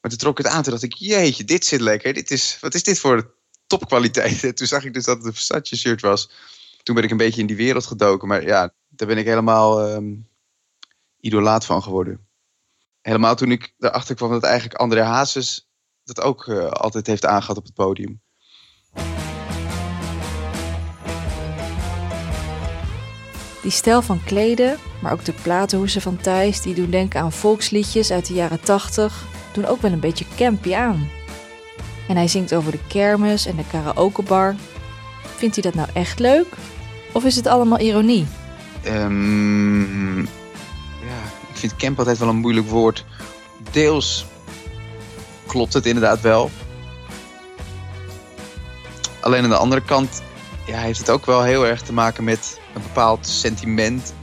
Maar 0.00 0.10
toen 0.10 0.20
trok 0.20 0.38
ik 0.38 0.44
het 0.44 0.54
aan, 0.54 0.62
toen 0.62 0.72
dacht 0.72 0.84
ik, 0.84 0.94
jeetje, 0.94 1.44
dit 1.44 1.64
zit 1.64 1.80
lekker. 1.80 2.12
Dit 2.12 2.30
is, 2.30 2.58
wat 2.60 2.74
is 2.74 2.82
dit 2.82 2.98
voor 2.98 3.34
topkwaliteit? 3.66 4.44
En 4.44 4.54
toen 4.54 4.66
zag 4.66 4.84
ik 4.84 4.94
dus 4.94 5.04
dat 5.04 5.16
het 5.16 5.26
een 5.26 5.34
Versace 5.34 5.76
shirt 5.76 6.00
was. 6.00 6.30
Toen 6.82 6.94
ben 6.94 7.04
ik 7.04 7.10
een 7.10 7.16
beetje 7.16 7.40
in 7.40 7.46
die 7.46 7.56
wereld 7.56 7.86
gedoken. 7.86 8.28
Maar 8.28 8.42
ja, 8.42 8.72
daar 8.88 9.08
ben 9.08 9.18
ik 9.18 9.26
helemaal 9.26 9.86
ehm, 9.86 10.14
idolaat 11.20 11.64
van 11.64 11.82
geworden. 11.82 12.26
Helemaal 13.00 13.34
toen 13.34 13.50
ik 13.50 13.74
erachter 13.78 14.14
kwam 14.14 14.30
dat 14.30 14.42
eigenlijk 14.42 14.80
André 14.80 15.02
Hazes 15.02 15.68
dat 16.04 16.20
ook 16.20 16.48
eh, 16.48 16.68
altijd 16.68 17.06
heeft 17.06 17.26
aangehad 17.26 17.56
op 17.56 17.64
het 17.64 17.74
podium. 17.74 18.20
Die 23.62 23.70
stijl 23.70 24.02
van 24.02 24.20
kleden, 24.24 24.78
maar 25.00 25.12
ook 25.12 25.24
de 25.24 25.34
platenhoesen 25.42 26.00
van 26.00 26.16
Thijs... 26.16 26.60
die 26.60 26.74
doen 26.74 26.90
denken 26.90 27.20
aan 27.20 27.32
volksliedjes 27.32 28.10
uit 28.10 28.26
de 28.26 28.34
jaren 28.34 28.60
80... 28.60 29.24
doen 29.52 29.66
ook 29.66 29.82
wel 29.82 29.92
een 29.92 30.00
beetje 30.00 30.24
campy 30.36 30.74
aan. 30.74 31.08
En 32.08 32.16
hij 32.16 32.28
zingt 32.28 32.54
over 32.54 32.72
de 32.72 32.80
kermis 32.88 33.46
en 33.46 33.56
de 33.56 33.64
karaokebar. 33.70 34.54
Vindt 35.36 35.54
hij 35.54 35.64
dat 35.64 35.74
nou 35.74 35.88
echt 35.92 36.18
leuk? 36.18 36.46
Of 37.12 37.24
is 37.24 37.36
het 37.36 37.46
allemaal 37.46 37.78
ironie? 37.78 38.26
Ehm, 38.82 40.18
ja, 41.00 41.20
ik 41.48 41.56
vind 41.56 41.76
camp 41.76 41.98
altijd 41.98 42.18
wel 42.18 42.28
een 42.28 42.36
moeilijk 42.36 42.68
woord. 42.68 43.04
Deels 43.70 44.26
klopt 45.46 45.72
het 45.72 45.86
inderdaad 45.86 46.20
wel. 46.20 46.50
Alleen 49.20 49.42
aan 49.44 49.50
de 49.50 49.56
andere 49.56 49.82
kant 49.82 50.22
ja, 50.66 50.78
heeft 50.78 50.98
het 50.98 51.10
ook 51.10 51.26
wel 51.26 51.42
heel 51.42 51.66
erg 51.66 51.82
te 51.82 51.92
maken 51.92 52.24
met 52.24 52.59
een 52.74 52.82
bepaald 52.82 53.26
sentiment. 53.26 54.14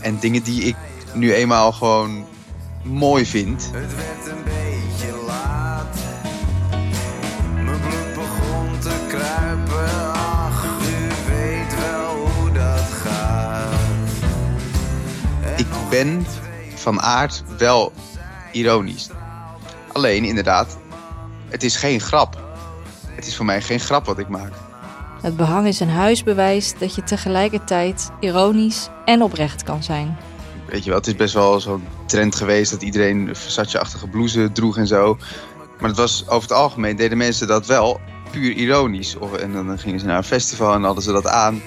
En 0.00 0.18
dingen 0.18 0.42
die 0.42 0.62
ik 0.62 0.76
nu 1.14 1.34
eenmaal 1.34 1.72
gewoon 1.72 2.26
mooi 2.82 3.26
vind. 3.26 3.70
Het 3.72 3.94
werd 3.96 4.26
een 4.36 4.44
beetje 4.44 5.16
laat. 5.26 5.96
Mijn 7.54 7.80
bloed 7.80 8.14
begon 8.14 8.78
te 8.78 9.06
kruipen. 9.08 10.12
Ach, 10.12 10.64
u 10.64 11.08
weet 11.28 11.80
wel 11.80 12.16
hoe 12.16 12.52
dat 12.52 12.90
gaat. 13.02 13.78
ik 15.56 15.66
ben 15.90 16.26
van 16.74 17.00
aard 17.00 17.42
wel 17.58 17.92
ironisch. 18.52 19.08
Alleen 19.92 20.24
inderdaad, 20.24 20.78
het 21.48 21.62
is 21.62 21.76
geen 21.76 22.00
grap. 22.00 22.48
Het 23.08 23.26
is 23.26 23.36
voor 23.36 23.44
mij 23.44 23.62
geen 23.62 23.80
grap 23.80 24.06
wat 24.06 24.18
ik 24.18 24.28
maak. 24.28 24.52
Het 25.20 25.36
behang 25.36 25.66
is 25.66 25.80
een 25.80 25.90
huisbewijs 25.90 26.74
dat 26.78 26.94
je 26.94 27.02
tegelijkertijd 27.02 28.10
ironisch 28.20 28.88
en 29.04 29.22
oprecht 29.22 29.62
kan 29.62 29.82
zijn. 29.82 30.16
Weet 30.66 30.84
je 30.84 30.90
wel, 30.90 30.98
het 30.98 31.06
is 31.06 31.16
best 31.16 31.34
wel 31.34 31.60
zo'n 31.60 31.84
trend 32.06 32.34
geweest 32.34 32.70
dat 32.70 32.82
iedereen 32.82 33.28
een 33.28 33.36
Versace-achtige 33.36 34.06
blouse 34.06 34.52
droeg 34.52 34.76
en 34.76 34.86
zo. 34.86 35.16
Maar 35.80 35.88
het 35.88 35.98
was 35.98 36.28
over 36.28 36.48
het 36.48 36.52
algemeen 36.52 36.96
deden 36.96 37.18
mensen 37.18 37.46
dat 37.46 37.66
wel 37.66 38.00
puur 38.30 38.52
ironisch. 38.52 39.16
Of, 39.16 39.34
en 39.34 39.52
dan 39.52 39.78
gingen 39.78 40.00
ze 40.00 40.06
naar 40.06 40.16
een 40.16 40.24
festival 40.24 40.74
en 40.74 40.82
hadden 40.82 41.02
ze 41.02 41.12
dat 41.12 41.26
aan. 41.26 41.62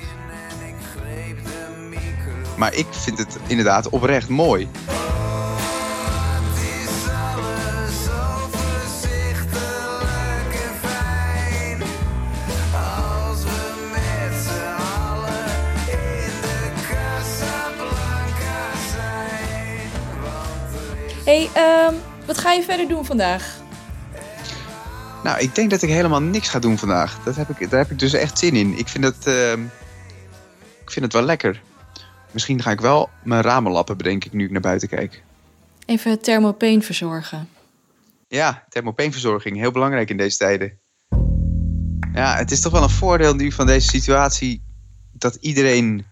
Maar 2.58 2.74
ik 2.74 2.88
vind 2.90 3.18
het 3.18 3.38
inderdaad 3.48 3.90
oprecht 3.90 4.30
mooi. 4.30 4.68
Hey, 21.34 21.50
ehm, 21.54 21.94
wat 22.26 22.38
ga 22.38 22.52
je 22.52 22.64
verder 22.64 22.88
doen 22.88 23.06
vandaag? 23.06 23.62
Nou, 25.24 25.40
ik 25.40 25.56
denk 25.56 25.70
dat 25.70 25.82
ik 25.82 25.90
helemaal 25.90 26.22
niks 26.22 26.50
ga 26.50 26.60
doen 26.60 26.78
vandaag. 26.78 27.24
Dat 27.24 27.36
heb 27.36 27.50
ik, 27.50 27.70
daar 27.70 27.80
heb 27.80 27.92
ik 27.92 28.00
dus 28.00 28.14
echt 28.14 28.40
zin 28.40 28.56
in. 28.56 28.78
Ik 28.78 28.88
vind 28.88 29.04
het, 29.04 29.28
ehm, 29.28 29.62
ik 30.82 30.92
vind 30.92 31.06
het 31.06 31.14
wel 31.14 31.22
lekker. 31.22 31.62
Misschien 32.32 32.62
ga 32.62 32.72
ik 32.72 32.82
wel 32.82 33.10
mijn 33.24 33.42
ramen 33.42 33.72
lappen, 33.72 33.98
bedenk 33.98 34.26
ik 34.26 34.34
nu 34.34 34.46
ik 34.46 34.52
naar 34.52 34.62
buiten 34.62 34.88
kijk. 34.88 35.24
Even 35.86 36.22
thermopeen 36.22 36.84
verzorgen. 36.84 37.50
Ja, 38.28 38.66
thermopeenverzorging, 38.70 39.58
heel 39.58 39.72
belangrijk 39.72 40.10
in 40.10 40.18
deze 40.18 40.38
tijden. 40.38 40.80
Ja, 42.14 42.36
het 42.36 42.52
is 42.52 42.62
toch 42.62 42.72
wel 42.72 42.84
een 42.84 42.90
voordeel 42.90 43.36
nu 43.36 43.52
van 43.52 43.66
deze 43.66 43.88
situatie 43.88 44.64
dat 45.12 45.36
iedereen 45.36 46.06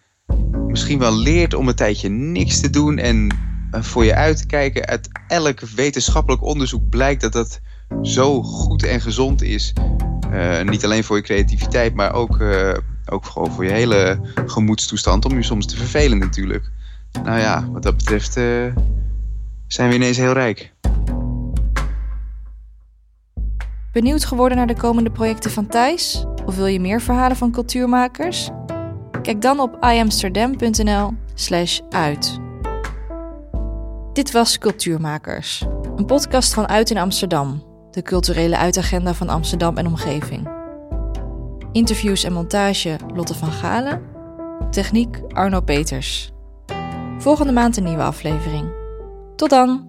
misschien 0.68 1.00
wel 1.00 1.18
leert 1.18 1.54
om 1.54 1.68
een 1.68 1.76
tijdje 1.76 2.10
niks 2.10 2.60
te 2.60 2.70
doen 2.70 2.98
en 2.98 3.51
voor 3.72 4.06
je 4.06 4.16
uit 4.16 4.38
te 4.38 4.46
kijken. 4.46 4.86
Uit 4.86 5.10
elk 5.28 5.60
wetenschappelijk 5.60 6.44
onderzoek 6.44 6.90
blijkt 6.90 7.22
dat 7.22 7.34
dat 7.34 7.60
zo 8.02 8.44
goed 8.44 8.84
en 8.84 9.02
gezond 9.02 9.42
is. 9.42 9.74
Eh, 10.32 10.62
niet 10.62 10.86
alleen 10.86 11.04
voor 11.04 11.16
je 11.16 11.24
creativiteit, 11.24 11.94
maar 11.94 12.14
ook, 12.14 12.40
eh, 12.40 12.74
ook 13.06 13.26
gewoon 13.26 13.52
voor 13.52 13.66
je 13.66 13.72
hele 13.72 14.20
gemoedstoestand. 14.46 15.26
Om 15.26 15.36
je 15.36 15.44
soms 15.44 15.66
te 15.66 15.78
vervelen 15.78 16.18
natuurlijk. 16.18 16.72
Nou 17.24 17.40
ja, 17.40 17.68
wat 17.72 17.84
dat 17.84 17.98
betreft 17.98 18.38
eh, 18.38 18.76
zijn 19.68 19.90
we 19.90 19.96
ineens 19.96 20.18
heel 20.18 20.34
rijk. 20.34 20.74
Benieuwd 23.92 24.26
geworden 24.26 24.58
naar 24.58 24.68
de 24.68 24.76
komende 24.76 25.12
projecten 25.12 25.52
van 25.52 25.68
Thijs? 25.68 26.26
Of 26.46 26.56
wil 26.56 26.66
je 26.66 26.80
meer 26.80 27.02
verhalen 27.02 27.38
van 27.38 27.52
cultuurmakers? 27.52 28.50
Kijk 29.22 29.42
dan 29.42 29.60
op 29.60 29.78
iamsterdam.nl 29.84 31.14
slash 31.34 31.80
uit. 31.90 32.41
Dit 34.14 34.32
was 34.32 34.58
Cultuurmakers, 34.58 35.66
een 35.96 36.06
podcast 36.06 36.54
van 36.54 36.68
Uit 36.68 36.90
in 36.90 36.98
Amsterdam, 36.98 37.64
de 37.92 38.02
culturele 38.02 38.58
uitagenda 38.58 39.14
van 39.14 39.30
Amsterdam 39.30 39.78
en 39.78 39.88
omgeving. 39.88 40.50
Interviews 41.72 42.24
en 42.24 42.34
montage 42.34 42.96
Lotte 43.14 43.34
van 43.34 43.52
Galen, 43.52 44.02
techniek 44.72 45.22
Arno 45.28 45.62
Peters. 45.62 46.32
Volgende 47.18 47.54
maand 47.54 47.78
een 47.78 47.84
nieuwe 47.84 48.04
aflevering. 48.04 48.72
Tot 49.36 49.50
dan! 49.50 49.86